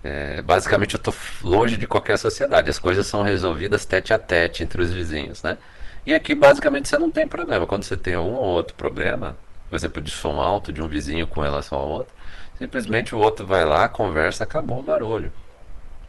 É, 0.05 0.41
basicamente, 0.43 0.95
eu 0.95 0.99
estou 0.99 1.15
longe 1.43 1.77
de 1.77 1.87
qualquer 1.87 2.17
sociedade. 2.19 2.71
As 2.71 2.79
coisas 2.79 3.07
são 3.07 3.23
resolvidas 3.23 3.85
tete 3.85 4.13
a 4.13 4.19
tete 4.19 4.63
entre 4.63 4.81
os 4.81 4.93
vizinhos, 4.93 5.43
né? 5.43 5.59
E 6.07 6.15
aqui, 6.15 6.35
basicamente, 6.35 6.89
você 6.89 6.97
não 6.99 7.11
tem 7.11 7.27
problema. 7.27 7.67
Quando 7.67 7.83
você 7.83 7.97
tem 7.97 8.17
um 8.17 8.35
ou 8.35 8.45
outro 8.45 8.75
problema, 8.75 9.37
por 9.69 9.75
exemplo, 9.75 10.01
de 10.01 10.11
som 10.11 10.41
alto 10.41 10.73
de 10.73 10.81
um 10.81 10.87
vizinho 10.87 11.27
com 11.27 11.41
relação 11.41 11.79
ao 11.79 11.89
outro, 11.89 12.15
simplesmente 12.59 13.15
o 13.15 13.19
outro 13.19 13.45
vai 13.45 13.65
lá, 13.65 13.89
conversa, 13.89 14.45
acabou 14.45 14.79
o 14.79 14.83
barulho. 14.83 15.33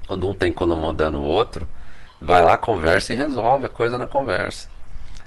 Quando 0.07 0.27
um 0.27 0.31
está 0.31 0.47
incomodando 0.47 1.17
o 1.17 1.23
outro, 1.23 1.67
vai 2.21 2.43
lá, 2.43 2.57
conversa 2.57 3.13
e 3.13 3.15
resolve 3.15 3.65
a 3.65 3.69
coisa 3.69 3.97
na 3.97 4.05
conversa. 4.05 4.69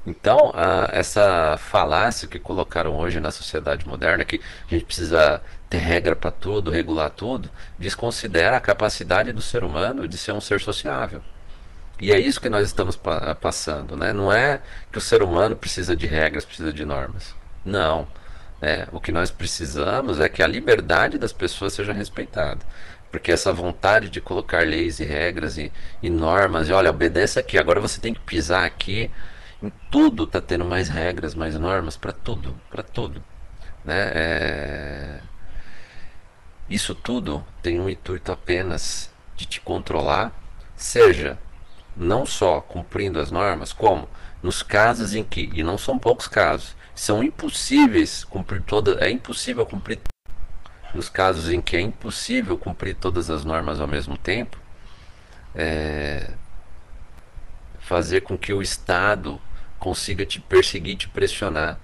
Então, 0.07 0.53
essa 0.93 1.57
falácia 1.59 2.27
que 2.27 2.39
colocaram 2.39 2.97
hoje 2.97 3.21
na 3.21 3.31
sociedade 3.31 3.87
moderna, 3.87 4.25
que 4.25 4.41
a 4.67 4.75
gente 4.75 4.85
precisa 4.85 5.43
ter 5.69 5.79
regra 5.79 6.17
para 6.17 6.31
tudo, 6.31 6.71
regular 6.71 7.11
tudo, 7.11 7.51
desconsidera 7.79 8.57
a 8.57 8.61
capacidade 8.61 9.33
do 9.33 9.43
ser 9.43 9.63
humano 9.63 10.09
de 10.09 10.17
ser 10.17 10.33
um 10.33 10.41
ser 10.41 10.61
sociável. 10.61 11.23
E 12.01 12.13
é 12.13 12.19
isso 12.19 12.41
que 12.41 12.49
nós 12.49 12.67
estamos 12.67 12.97
pa 12.97 13.35
passando, 13.35 13.95
né? 13.95 14.13
Não 14.13 14.33
é 14.33 14.63
que 14.91 14.97
o 14.97 15.01
ser 15.03 15.23
humano 15.23 15.55
precisa 15.55 15.95
de 15.95 16.07
regras, 16.07 16.47
precisa 16.47 16.73
de 16.73 16.85
normas. 16.85 17.35
Não. 17.65 18.09
É, 18.63 18.89
o 18.93 19.01
que 19.01 19.13
nós 19.13 19.31
precisamos 19.31 20.19
é 20.19 20.29
que 20.29 20.43
a 20.43 20.47
liberdade 20.47 21.19
das 21.19 21.33
pessoas 21.33 21.75
seja 21.75 21.93
respeitada. 21.93 22.61
Porque 23.11 23.31
essa 23.33 23.53
vontade 23.53 24.09
de 24.09 24.21
colocar 24.21 24.67
leis 24.67 24.99
e 25.01 25.05
regras 25.05 25.59
e, 25.59 25.71
e 26.03 26.09
normas, 26.09 26.69
e 26.69 26.73
olha, 26.73 26.91
obedeça 26.91 27.41
aqui, 27.41 27.59
agora 27.59 27.81
você 27.81 28.01
tem 28.01 28.15
que 28.15 28.21
pisar 28.21 28.65
aqui, 28.65 29.11
em 29.63 29.71
tudo 29.91 30.25
está 30.25 30.41
tendo 30.41 30.65
mais 30.65 30.89
regras, 30.89 31.35
mais 31.35 31.55
normas 31.59 31.97
para 31.97 32.13
tudo, 32.13 32.59
para 32.71 32.83
tudo. 32.83 33.23
Né? 33.85 34.11
É... 34.15 35.21
Isso 36.69 36.95
tudo 36.95 37.45
tem 37.63 37.81
um 37.81 37.89
intuito 37.89 38.31
apenas 38.33 39.11
de 39.37 39.45
te 39.45 39.61
controlar, 39.61 40.33
seja 40.77 41.39
não 41.97 42.25
só 42.25 42.61
cumprindo 42.61 43.21
as 43.21 43.31
normas, 43.31 43.73
como 43.73 44.09
nos 44.43 44.63
casos 44.63 45.15
em 45.15 45.25
que, 45.25 45.51
e 45.53 45.63
não 45.63 45.77
são 45.77 45.99
poucos 45.99 46.29
casos, 46.29 46.77
são 46.95 47.23
impossíveis 47.23 48.25
cumprir 48.25 48.63
toda, 48.63 49.05
é 49.05 49.11
impossível 49.11 49.67
cumprir 49.67 50.01
nos 50.95 51.09
casos 51.09 51.51
em 51.51 51.61
que 51.61 51.77
é 51.77 51.81
impossível 51.81 52.57
cumprir 52.57 52.95
todas 52.95 53.31
as 53.31 53.45
normas 53.45 53.81
ao 53.81 53.87
mesmo 53.87 54.17
tempo, 54.17 54.59
é, 55.55 56.31
fazer 57.79 58.23
com 58.23 58.39
que 58.39 58.53
o 58.53 58.63
Estado 58.63 59.41
consiga 59.81 60.25
te 60.25 60.41
perseguir, 60.41 60.97
te 60.97 61.09
pressionar 61.09 61.81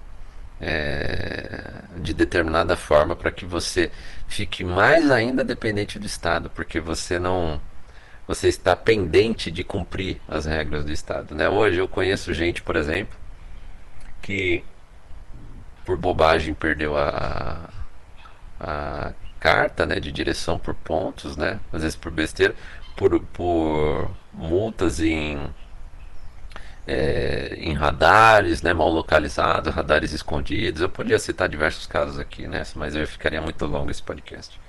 é, 0.61 1.81
de 1.97 2.13
determinada 2.13 2.77
forma 2.77 3.15
para 3.15 3.31
que 3.31 3.45
você 3.45 3.91
fique 4.27 4.63
mais 4.63 5.11
ainda 5.11 5.43
dependente 5.43 5.99
do 5.99 6.05
Estado, 6.05 6.49
porque 6.49 6.79
você 6.79 7.19
não 7.19 7.59
você 8.27 8.49
está 8.49 8.75
pendente 8.75 9.49
de 9.49 9.63
cumprir 9.63 10.21
as 10.27 10.45
regras 10.45 10.83
do 10.83 10.91
Estado. 10.91 11.33
Né? 11.33 11.47
Hoje 11.47 11.79
eu 11.79 11.87
conheço 11.87 12.33
gente, 12.33 12.61
por 12.61 12.75
exemplo, 12.75 13.17
que 14.21 14.63
por 15.85 15.95
bobagem 15.95 16.53
perdeu 16.53 16.97
a, 16.97 17.69
a 18.59 19.13
carta 19.39 19.85
né, 19.85 19.97
de 20.01 20.11
direção 20.11 20.59
por 20.59 20.75
pontos, 20.75 21.37
né, 21.37 21.57
às 21.71 21.83
vezes 21.83 21.95
por 21.95 22.11
besteira, 22.11 22.53
por, 22.97 23.17
por 23.27 24.11
multas 24.33 24.99
em, 24.99 25.39
é, 26.87 27.55
em 27.59 27.73
radares 27.73 28.61
né, 28.61 28.73
mal 28.73 28.89
localizados, 28.89 29.73
radares 29.73 30.13
escondidos. 30.13 30.81
Eu 30.81 30.89
podia 30.89 31.19
citar 31.19 31.49
diversos 31.49 31.85
casos 31.85 32.17
aqui, 32.17 32.47
né, 32.47 32.63
mas 32.75 32.95
eu 32.95 33.05
ficaria 33.05 33.41
muito 33.41 33.65
longo 33.65 33.91
esse 33.91 34.01
podcast. 34.01 34.59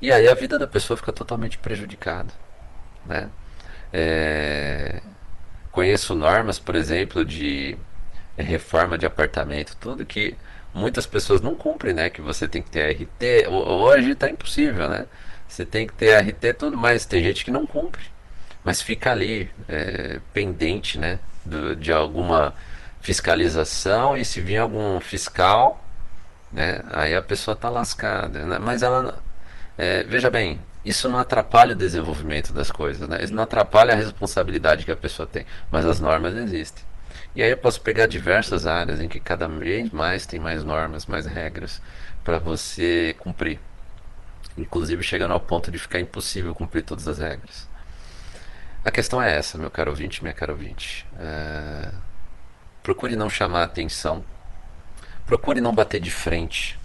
E 0.00 0.10
aí 0.10 0.26
a 0.28 0.34
vida 0.34 0.58
da 0.58 0.66
pessoa 0.66 0.96
fica 0.96 1.12
totalmente 1.12 1.58
prejudicada. 1.58 2.32
Né? 3.06 3.28
É, 3.92 5.02
conheço 5.70 6.14
normas, 6.14 6.58
por 6.58 6.74
exemplo, 6.74 7.24
de 7.24 7.76
reforma 8.36 8.98
de 8.98 9.06
apartamento, 9.06 9.76
tudo 9.76 10.04
que 10.04 10.36
muitas 10.74 11.06
pessoas 11.06 11.40
não 11.40 11.54
cumprem, 11.54 11.94
né? 11.94 12.10
Que 12.10 12.20
você 12.20 12.48
tem 12.48 12.60
que 12.60 12.70
ter 12.70 12.90
RT. 12.90 13.48
Hoje 13.48 14.10
está 14.10 14.28
impossível, 14.28 14.88
né? 14.88 15.06
Você 15.46 15.64
tem 15.64 15.86
que 15.86 15.92
ter 15.92 16.18
RT 16.18 16.54
tudo 16.58 16.76
mais. 16.76 17.06
Tem 17.06 17.22
gente 17.22 17.44
que 17.44 17.50
não 17.50 17.66
cumpre, 17.66 18.02
mas 18.64 18.82
fica 18.82 19.12
ali 19.12 19.48
é, 19.68 20.20
pendente, 20.32 20.98
né? 20.98 21.20
Do, 21.44 21.76
de 21.76 21.92
alguma 21.92 22.54
fiscalização 23.00 24.16
e 24.16 24.24
se 24.24 24.40
vir 24.40 24.56
algum 24.56 24.98
fiscal, 24.98 25.84
né? 26.50 26.80
Aí 26.90 27.14
a 27.14 27.20
pessoa 27.20 27.54
está 27.54 27.68
lascada, 27.68 28.46
né? 28.46 28.58
Mas 28.58 28.82
ela, 28.82 29.22
é, 29.76 30.02
veja 30.04 30.30
bem, 30.30 30.60
isso 30.84 31.08
não 31.08 31.18
atrapalha 31.18 31.72
o 31.72 31.76
desenvolvimento 31.76 32.52
das 32.52 32.70
coisas, 32.70 33.08
né? 33.08 33.22
Isso 33.22 33.34
não 33.34 33.42
atrapalha 33.42 33.92
a 33.92 33.96
responsabilidade 33.96 34.84
que 34.84 34.92
a 34.92 34.96
pessoa 34.96 35.26
tem, 35.26 35.44
mas 35.70 35.84
as 35.84 36.00
normas 36.00 36.34
existem. 36.34 36.84
E 37.34 37.42
aí 37.42 37.50
eu 37.50 37.56
posso 37.56 37.80
pegar 37.80 38.06
diversas 38.06 38.66
áreas 38.66 39.00
em 39.00 39.08
que 39.08 39.18
cada 39.18 39.48
vez 39.48 39.90
mais 39.90 40.24
tem 40.24 40.38
mais 40.38 40.62
normas, 40.62 41.06
mais 41.06 41.26
regras 41.26 41.82
para 42.22 42.38
você 42.38 43.14
cumprir. 43.18 43.58
Inclusive 44.56 45.02
chegando 45.02 45.32
ao 45.32 45.40
ponto 45.40 45.70
de 45.70 45.78
ficar 45.78 45.98
impossível 45.98 46.54
cumprir 46.54 46.82
todas 46.82 47.08
as 47.08 47.18
regras. 47.18 47.68
A 48.84 48.90
questão 48.90 49.20
é 49.22 49.34
essa, 49.36 49.56
meu 49.56 49.70
caro 49.70 49.90
ouvinte, 49.90 50.22
minha 50.22 50.34
cara 50.34 50.52
ouvinte. 50.52 51.06
É... 51.18 51.90
Procure 52.82 53.16
não 53.16 53.30
chamar 53.30 53.62
atenção. 53.62 54.22
Procure 55.24 55.60
não 55.60 55.74
bater 55.74 56.00
de 56.00 56.10
frente 56.10 56.78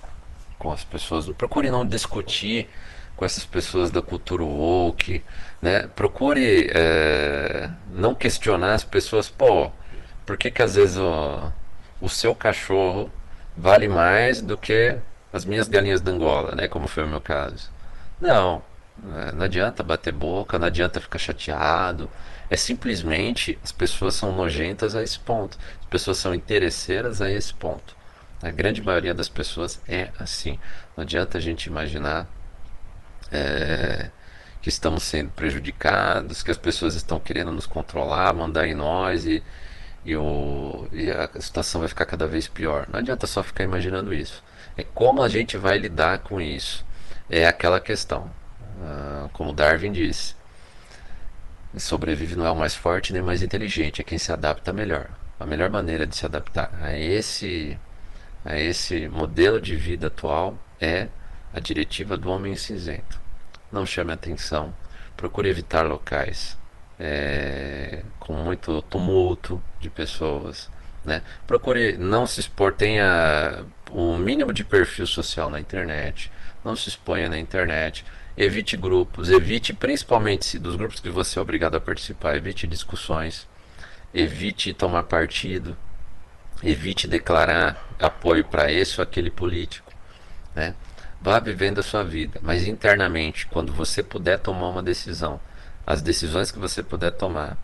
com 0.58 0.72
as 0.72 0.84
pessoas. 0.84 1.28
Procure 1.30 1.70
não 1.70 1.86
discutir 1.86 2.70
com 3.18 3.26
essas 3.26 3.46
pessoas 3.46 3.92
da 3.92 4.02
cultura 4.02 4.44
woke. 4.44 5.22
Né? 5.62 5.88
Procure 5.88 6.72
é... 6.74 7.70
não 7.92 8.16
questionar 8.16 8.76
as 8.76 8.84
pessoas. 8.86 9.30
Pô, 9.30 9.70
por 10.26 10.38
que, 10.38 10.50
que 10.50 10.62
às 10.62 10.76
vezes 10.76 10.96
o, 10.98 11.52
o 12.00 12.08
seu 12.08 12.34
cachorro 12.34 13.12
vale 13.58 13.90
mais 13.90 14.42
do 14.42 14.58
que 14.58 14.96
as 15.34 15.44
minhas 15.44 15.68
galinhas 15.68 16.00
da 16.00 16.12
Angola, 16.12 16.56
né? 16.56 16.68
Como 16.68 16.88
foi 16.88 17.04
o 17.04 17.08
meu 17.08 17.20
caso. 17.20 17.70
Não, 18.22 18.62
não 19.34 19.46
adianta 19.46 19.84
bater 19.84 20.14
boca, 20.14 20.60
não 20.60 20.68
adianta 20.68 21.00
ficar 21.00 21.20
chateado. 21.20 22.10
É 22.50 22.58
simplesmente 22.58 23.58
as 23.64 23.72
pessoas 23.72 24.16
são 24.16 24.36
nojentas 24.36 24.96
a 24.96 25.04
esse 25.04 25.20
ponto. 25.20 25.58
As 25.82 25.86
pessoas 25.88 26.18
são 26.18 26.34
interesseiras 26.34 27.22
a 27.22 27.30
esse 27.30 27.54
ponto. 27.54 27.96
A 28.42 28.50
grande 28.52 28.82
maioria 28.82 29.14
das 29.14 29.30
pessoas 29.30 29.82
é 29.88 30.10
assim. 30.20 30.60
Não 30.96 31.04
adianta 31.04 31.38
a 31.38 31.42
gente 31.42 31.66
imaginar 31.66 32.28
é, 33.32 34.10
que 34.62 34.70
estamos 34.70 35.04
sendo 35.04 35.30
prejudicados, 35.32 36.42
que 36.44 36.52
as 36.52 36.58
pessoas 36.58 36.96
estão 36.96 37.20
querendo 37.20 37.52
nos 37.52 37.66
controlar, 37.66 38.34
mandar 38.34 38.68
em 38.68 38.74
nós 38.74 39.26
e 39.26 39.44
e, 40.06 40.16
o, 40.16 40.88
e 40.92 41.12
a 41.12 41.30
situação 41.40 41.82
vai 41.82 41.88
ficar 41.88 42.06
cada 42.06 42.28
vez 42.28 42.48
pior. 42.48 42.88
Não 42.92 43.00
adianta 43.00 43.28
só 43.28 43.44
ficar 43.44 43.64
imaginando 43.64 44.14
isso. 44.14 44.44
É 44.78 44.84
como 44.84 45.22
a 45.22 45.30
gente 45.30 45.58
vai 45.58 45.78
lidar 45.78 46.20
com 46.20 46.40
isso. 46.40 46.86
É 47.30 47.46
aquela 47.46 47.80
questão. 47.80 48.32
Uh, 48.80 49.30
como 49.34 49.54
Darwin 49.54 49.92
disse: 49.92 50.36
sobrevive 51.78 52.36
não 52.36 52.46
é 52.46 52.52
o 52.52 52.56
mais 52.56 52.74
forte 52.74 53.12
nem 53.12 53.22
mais 53.22 53.44
inteligente, 53.44 54.02
é 54.02 54.04
quem 54.04 54.18
se 54.18 54.32
adapta 54.32 54.72
melhor. 54.72 55.10
A 55.39 55.46
melhor 55.46 55.70
maneira 55.70 56.08
de 56.08 56.15
se 56.15 56.26
adaptar 56.26 56.72
a 56.82 56.98
esse, 56.98 57.78
a 58.44 58.58
esse 58.58 59.08
modelo 59.08 59.60
de 59.60 59.76
vida 59.76 60.08
atual 60.08 60.58
é 60.80 61.08
a 61.54 61.60
diretiva 61.60 62.18
do 62.18 62.30
homem 62.30 62.56
cinzento. 62.56 63.20
Não 63.72 63.86
chame 63.86 64.12
atenção, 64.12 64.74
procure 65.15 65.50
evitar 65.50 65.86
locais 65.86 66.58
é, 67.00 68.04
com 68.20 68.34
muito 68.34 68.82
tumulto 68.84 69.62
de 69.80 69.89
pessoas. 69.89 70.70
Né? 71.06 71.22
Procure 71.48 71.98
não 71.98 72.28
se 72.28 72.42
expor, 72.42 72.74
tenha 72.74 73.63
o 73.92 74.18
mínimo 74.18 74.52
de 74.52 74.63
perfil 74.63 75.08
social 75.08 75.50
na 75.50 75.60
internet, 75.60 76.32
não 76.63 76.76
se 76.76 76.89
exponha 76.89 77.30
na 77.30 77.39
internet, 77.39 78.06
evite 78.39 78.78
grupos, 78.78 79.30
evite 79.30 79.73
principalmente 79.73 80.58
dos 80.58 80.78
grupos 80.78 81.02
que 81.02 81.10
você 81.10 81.38
é 81.38 81.41
obrigado 81.41 81.75
a 81.75 81.82
participar, 81.82 82.38
evite 82.38 82.65
discussões, 82.65 83.45
evite 84.13 84.73
tomar 84.73 85.04
partido, 85.04 85.75
evite 86.63 87.06
declarar 87.06 87.86
apoio 87.99 88.45
para 88.45 88.71
esse 88.71 88.97
ou 88.97 89.04
aquele 89.04 89.30
político. 89.30 89.91
Né? 90.56 90.73
Vá 91.21 91.38
vivendo 91.38 91.80
a 91.80 91.84
sua 91.84 92.02
vida, 92.02 92.39
mas 92.41 92.65
internamente, 92.65 93.45
quando 93.45 93.73
você 93.73 94.02
puder 94.02 94.39
tomar 94.39 94.69
uma 94.69 94.82
decisão, 94.82 95.38
as 95.86 96.02
decisões 96.02 96.49
que 96.49 96.60
você 96.60 96.82
puder 96.82 97.12
tomar 97.12 97.58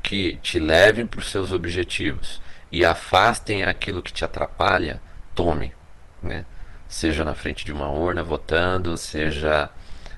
que 0.00 0.36
te 0.36 0.60
levem 0.60 1.08
para 1.08 1.18
os 1.18 1.28
seus 1.28 1.50
objetivos 1.50 2.40
e 2.70 2.84
afastem 2.84 3.64
aquilo 3.64 4.00
que 4.00 4.12
te 4.12 4.24
atrapalha, 4.24 5.02
tome. 5.34 5.74
Né? 6.22 6.46
Seja 6.86 7.24
na 7.24 7.34
frente 7.34 7.64
de 7.64 7.72
uma 7.72 7.90
urna 7.90 8.22
votando, 8.22 8.96
seja 8.96 9.68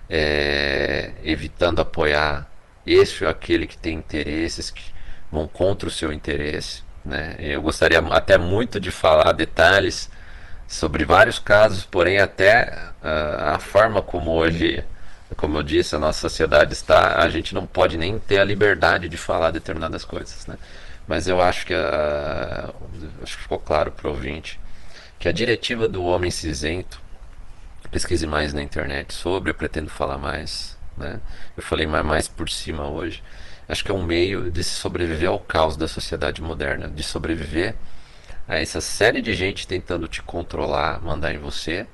é, 0.09 1.12
evitando 1.23 1.81
apoiar 1.81 2.47
esse 2.87 3.25
ou 3.25 3.31
aquele 3.31 3.67
que 3.67 3.77
tem 3.77 3.95
interesses 3.95 4.71
que 4.71 4.83
vão 5.31 5.49
contra 5.49 5.88
o 5.88 5.93
seu 5.93 6.12
interesse. 6.12 6.83
Né? 7.05 7.37
Eu 7.38 7.62
gostaria 7.62 7.99
até 7.99 8.37
muito 8.38 8.79
de 8.79 8.91
falar 8.91 9.33
detalhes 9.33 10.11
sobre 10.67 11.05
vários 11.05 11.38
casos, 11.38 11.85
porém 11.85 12.19
até 12.19 12.79
uh, 13.03 13.55
a 13.55 13.59
forma 13.59 14.01
como 14.03 14.31
hoje 14.31 14.85
como 15.37 15.59
eu 15.59 15.62
disse, 15.62 15.97
a 15.97 15.99
nossa 15.99 16.20
sociedade 16.20 16.72
está, 16.72 17.22
a 17.22 17.29
gente 17.29 17.55
não 17.55 17.66
pode 17.66 17.97
nem 17.97 18.18
ter 18.18 18.39
a 18.39 18.45
liberdade 18.45 19.09
de 19.09 19.16
falar 19.16 19.51
determinadas 19.51 20.05
coisas, 20.05 20.47
né? 20.47 20.57
Mas 21.07 21.26
eu 21.26 21.41
acho 21.41 21.66
que 21.66 21.74
a, 21.74 22.70
acho 23.22 23.37
que 23.37 23.43
ficou 23.43 23.59
claro 23.59 23.91
para 23.91 24.09
o 24.09 24.11
ouvinte 24.11 24.61
que 25.18 25.29
a 25.29 25.33
diretiva 25.33 25.89
do 25.89 26.05
homem 26.05 26.31
cinzento, 26.31 27.01
pesquise 27.93 28.26
mais 28.26 28.53
na 28.53 28.62
internet 28.62 29.14
sobre, 29.14 29.51
eu 29.51 29.55
pretendo 29.55 29.88
falar 29.90 30.18
mais, 30.18 30.76
né? 30.97 31.20
Eu 31.57 31.62
falei 31.62 31.86
mais, 31.86 32.26
por 32.26 32.49
cima 32.49 32.88
hoje. 32.88 33.22
Acho 33.68 33.84
que 33.84 33.90
é 33.90 33.95
um 33.95 34.03
meio 34.03 34.51
de 34.51 34.64
se 34.64 34.70
sobreviver 34.70 35.28
ao 35.28 35.38
caos 35.38 35.76
da 35.76 35.86
sociedade 35.86 36.43
moderna, 36.43 36.88
de 36.88 37.03
sobreviver 37.05 37.76
a 38.49 38.59
essa 38.59 38.80
série 38.80 39.22
de 39.22 39.34
gente 39.34 39.68
tentando 39.68 40.09
te 40.09 40.20
controlar, 40.22 41.01
mandar 41.01 41.32
em 41.32 41.38
você, 41.38 41.86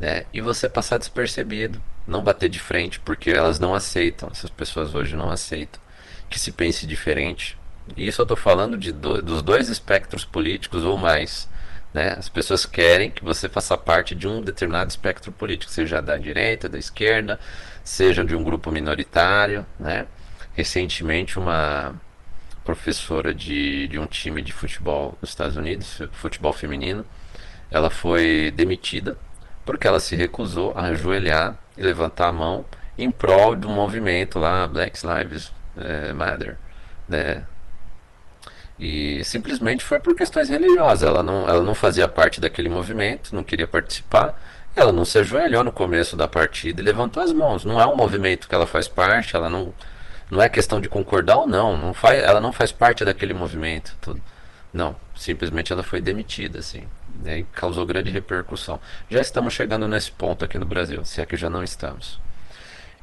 né? 0.00 0.24
E 0.32 0.40
você 0.40 0.68
passar 0.68 0.98
despercebido 0.98 1.80
não 2.06 2.22
bater 2.22 2.48
de 2.48 2.58
frente, 2.58 2.98
porque 3.00 3.30
elas 3.30 3.60
não 3.60 3.74
aceitam, 3.74 4.28
essas 4.32 4.50
pessoas 4.50 4.94
hoje 4.94 5.14
não 5.14 5.30
aceitam 5.30 5.80
que 6.28 6.38
se 6.38 6.52
pense 6.52 6.86
diferente. 6.86 7.56
E 7.96 8.06
isso 8.06 8.20
eu 8.20 8.24
estou 8.24 8.36
falando 8.36 8.76
de 8.76 8.92
do, 8.92 9.22
dos 9.22 9.42
dois 9.42 9.68
espectros 9.68 10.24
políticos 10.24 10.84
ou 10.84 10.96
mais. 10.96 11.48
Né? 11.94 12.16
As 12.18 12.28
pessoas 12.28 12.66
querem 12.66 13.08
que 13.08 13.22
você 13.22 13.48
faça 13.48 13.78
parte 13.78 14.16
de 14.16 14.26
um 14.26 14.42
determinado 14.42 14.90
espectro 14.90 15.30
político, 15.30 15.70
seja 15.70 16.02
da 16.02 16.16
direita, 16.16 16.68
da 16.68 16.76
esquerda, 16.76 17.38
seja 17.84 18.24
de 18.24 18.34
um 18.34 18.42
grupo 18.42 18.72
minoritário. 18.72 19.64
Né? 19.78 20.06
Recentemente, 20.54 21.38
uma 21.38 21.94
professora 22.64 23.32
de, 23.32 23.86
de 23.86 23.98
um 23.98 24.06
time 24.06 24.42
de 24.42 24.52
futebol 24.52 25.16
nos 25.22 25.30
Estados 25.30 25.56
Unidos, 25.56 26.02
futebol 26.12 26.52
feminino, 26.52 27.06
ela 27.70 27.90
foi 27.90 28.52
demitida 28.56 29.16
porque 29.64 29.86
ela 29.86 30.00
se 30.00 30.16
recusou 30.16 30.72
a 30.76 30.86
ajoelhar 30.86 31.56
e 31.76 31.82
levantar 31.82 32.28
a 32.28 32.32
mão 32.32 32.64
em 32.98 33.10
prol 33.10 33.56
do 33.56 33.68
movimento 33.68 34.38
lá, 34.38 34.66
Black 34.66 35.00
Lives 35.06 35.52
é, 35.76 36.12
Matter, 36.12 36.56
né? 37.08 37.44
E 38.78 39.22
simplesmente 39.24 39.84
foi 39.84 40.00
por 40.00 40.14
questões 40.14 40.48
religiosas. 40.48 41.08
Ela 41.08 41.22
não, 41.22 41.48
ela 41.48 41.62
não 41.62 41.74
fazia 41.74 42.08
parte 42.08 42.40
daquele 42.40 42.68
movimento, 42.68 43.34
não 43.34 43.44
queria 43.44 43.66
participar. 43.66 44.38
Ela 44.74 44.92
não 44.92 45.04
se 45.04 45.18
ajoelhou 45.18 45.62
no 45.62 45.70
começo 45.72 46.16
da 46.16 46.26
partida 46.26 46.80
e 46.80 46.84
levantou 46.84 47.22
as 47.22 47.32
mãos. 47.32 47.64
Não 47.64 47.80
é 47.80 47.86
um 47.86 47.96
movimento 47.96 48.48
que 48.48 48.54
ela 48.54 48.66
faz 48.66 48.88
parte, 48.88 49.36
ela 49.36 49.48
não, 49.48 49.72
não 50.30 50.42
é 50.42 50.48
questão 50.48 50.80
de 50.80 50.88
concordar 50.88 51.36
ou 51.36 51.46
não. 51.46 51.76
não 51.76 51.94
faz, 51.94 52.22
ela 52.22 52.40
não 52.40 52.52
faz 52.52 52.72
parte 52.72 53.04
daquele 53.04 53.32
movimento. 53.32 53.96
Tudo. 54.00 54.20
Não, 54.72 54.96
simplesmente 55.14 55.72
ela 55.72 55.84
foi 55.84 56.00
demitida, 56.00 56.58
assim. 56.58 56.82
Né, 57.22 57.38
e 57.38 57.44
causou 57.44 57.86
grande 57.86 58.10
repercussão. 58.10 58.80
Já 59.08 59.20
estamos 59.20 59.54
chegando 59.54 59.86
nesse 59.86 60.10
ponto 60.10 60.44
aqui 60.44 60.58
no 60.58 60.66
Brasil, 60.66 61.04
se 61.04 61.20
é 61.20 61.26
que 61.26 61.36
já 61.36 61.48
não 61.48 61.62
estamos. 61.62 62.18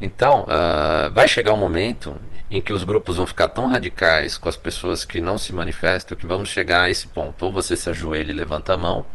Então, 0.01 0.45
uh, 0.45 1.13
vai 1.13 1.27
chegar 1.27 1.53
um 1.53 1.57
momento 1.57 2.19
em 2.49 2.59
que 2.59 2.73
os 2.73 2.83
grupos 2.83 3.17
vão 3.17 3.27
ficar 3.27 3.47
tão 3.49 3.67
radicais 3.67 4.35
com 4.35 4.49
as 4.49 4.57
pessoas 4.57 5.05
que 5.05 5.21
não 5.21 5.37
se 5.37 5.53
manifestam 5.53 6.17
que 6.17 6.25
vamos 6.25 6.49
chegar 6.49 6.83
a 6.83 6.89
esse 6.89 7.07
ponto. 7.07 7.45
Ou 7.45 7.51
você 7.51 7.75
se 7.75 7.87
ajoelha 7.87 8.31
e 8.31 8.35
levanta 8.35 8.73
a 8.73 8.77
mão, 8.77 9.05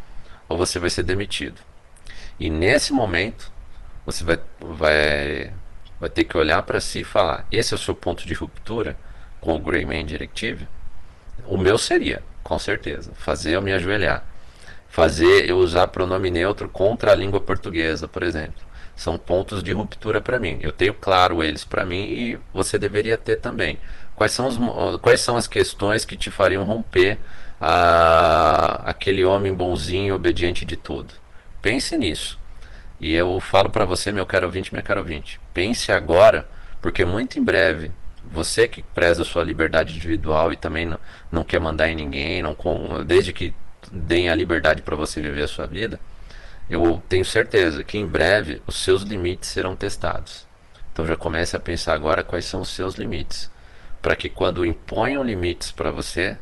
ou 0.49 0.57
você 0.57 0.78
vai 0.78 0.89
ser 0.89 1.03
demitido. 1.03 1.61
E 2.39 2.49
nesse 2.49 2.93
momento, 2.93 3.51
você 4.07 4.22
vai, 4.22 4.39
vai, 4.61 5.53
vai 5.99 6.09
ter 6.09 6.22
que 6.22 6.39
olhar 6.39 6.62
para 6.62 6.80
si 6.80 7.01
e 7.01 7.05
falar: 7.05 7.45
esse 7.51 7.74
é 7.74 7.76
o 7.76 7.80
seu 7.80 7.95
ponto 7.95 8.24
de 8.24 8.34
ruptura 8.34 8.97
com 9.41 9.57
o 9.57 9.59
Greyman 9.59 10.07
Directive? 10.07 10.68
O 11.47 11.59
meu 11.59 11.78
seria, 11.78 12.22
com 12.45 12.59
certeza, 12.61 13.11
fazer 13.16 13.57
eu 13.57 13.62
me 13.62 13.72
ajoelhar. 13.72 14.24
Fazer 14.89 15.51
eu 15.51 15.59
usar 15.59 15.89
pronome 15.89 16.30
neutro 16.30 16.68
contra 16.68 17.11
a 17.11 17.14
língua 17.14 17.41
portuguesa, 17.41 18.07
por 18.07 18.22
exemplo 18.22 18.66
são 18.97 19.19
pontos 19.19 19.63
de 19.63 19.73
ruptura 19.73 20.21
para 20.21 20.41
mim. 20.41 20.59
Eu 20.63 20.73
tenho 20.73 20.95
claro 20.95 21.45
eles 21.45 21.65
para 21.65 21.85
mim 21.85 22.03
e 22.05 22.39
você 22.53 22.79
deveria 22.79 23.19
ter 23.19 23.37
também. 23.37 23.79
Quais 24.17 24.33
são, 24.33 24.49
os, 24.49 25.01
quais 25.01 25.21
são 25.21 25.37
as 25.37 25.47
questões 25.47 26.07
que 26.07 26.17
te 26.17 26.31
fariam 26.31 26.65
romper 26.65 27.19
a, 27.61 28.83
aquele 28.87 29.25
homem 29.25 29.53
bonzinho, 29.53 30.15
obediente 30.15 30.65
de 30.65 30.77
tudo? 30.77 31.13
Pense 31.61 31.97
nisso. 31.99 32.39
E 32.99 33.13
eu 33.13 33.39
falo 33.41 33.69
para 33.69 33.85
você, 33.85 34.11
meu 34.11 34.25
caro 34.25 34.47
ouvinte, 34.47 34.73
minha 34.73 34.83
caro 34.83 35.01
ouvinte, 35.01 35.39
pense 35.53 35.93
agora, 35.93 36.49
porque 36.81 37.05
muito 37.05 37.39
em 37.39 37.45
breve, 37.45 37.91
você 38.25 38.67
que 38.67 38.83
preza 38.83 39.21
a 39.21 39.25
sua 39.25 39.45
liberdade 39.45 39.95
individual 39.95 40.51
e 40.51 40.57
também 40.57 40.87
não, 40.87 40.99
não 41.31 41.45
quer 41.45 41.61
mandar 41.61 41.91
em 41.91 41.95
ninguém, 41.95 42.43
não, 42.43 42.57
desde 43.05 43.35
que 43.35 43.55
deem 43.93 44.31
a 44.31 44.35
liberdade 44.35 44.81
para 44.81 44.97
você 44.97 45.21
viver 45.21 45.43
a 45.43 45.49
sua 45.49 45.67
vida, 45.67 46.01
eu 46.69 47.03
tenho 47.09 47.25
certeza 47.25 47.85
que 47.85 47.99
em 47.99 48.07
breve 48.07 48.61
os 48.67 48.77
seus 48.77 49.03
limites 49.03 49.49
serão 49.49 49.77
testados. 49.77 50.47
Então 50.93 51.07
já 51.07 51.17
comece 51.17 51.57
a 51.57 51.61
pensar 51.61 51.95
agora 51.95 52.25
quais 52.25 52.45
são 52.45 52.61
os 52.61 52.71
seus 52.71 52.95
limites, 52.95 53.51
para 54.01 54.17
que 54.17 54.29
quando 54.29 54.64
imponham 54.64 55.23
limites 55.23 55.71
para 55.71 55.91
você, 55.91 56.37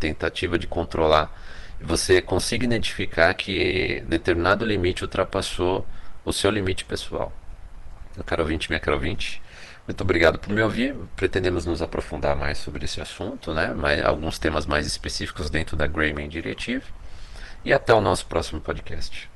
tentativa 0.00 0.58
de 0.58 0.66
controlar, 0.66 1.32
você 1.80 2.22
consiga 2.22 2.64
identificar 2.64 3.34
que 3.34 4.02
determinado 4.08 4.64
limite 4.64 5.02
ultrapassou 5.02 5.86
o 6.24 6.32
seu 6.32 6.50
limite 6.50 6.84
pessoal. 6.84 7.32
Meu 8.16 8.24
caro 8.24 8.42
ouvinte, 8.42 8.70
minha 8.70 8.80
caro 8.80 8.96
ouvinte, 8.96 9.42
muito 9.86 10.00
obrigado 10.00 10.38
por 10.38 10.50
me 10.50 10.62
ouvir. 10.62 10.94
Pretendemos 11.14 11.66
nos 11.66 11.82
aprofundar 11.82 12.34
mais 12.34 12.58
sobre 12.58 12.84
esse 12.84 13.00
assunto, 13.00 13.52
né? 13.52 13.74
Mais, 13.74 14.02
alguns 14.02 14.38
temas 14.38 14.64
mais 14.66 14.86
específicos 14.86 15.50
dentro 15.50 15.76
da 15.76 15.86
Greyman 15.86 16.28
Directive. 16.28 16.84
E 17.64 17.72
até 17.72 17.92
o 17.92 18.00
nosso 18.00 18.26
próximo 18.26 18.60
podcast. 18.60 19.33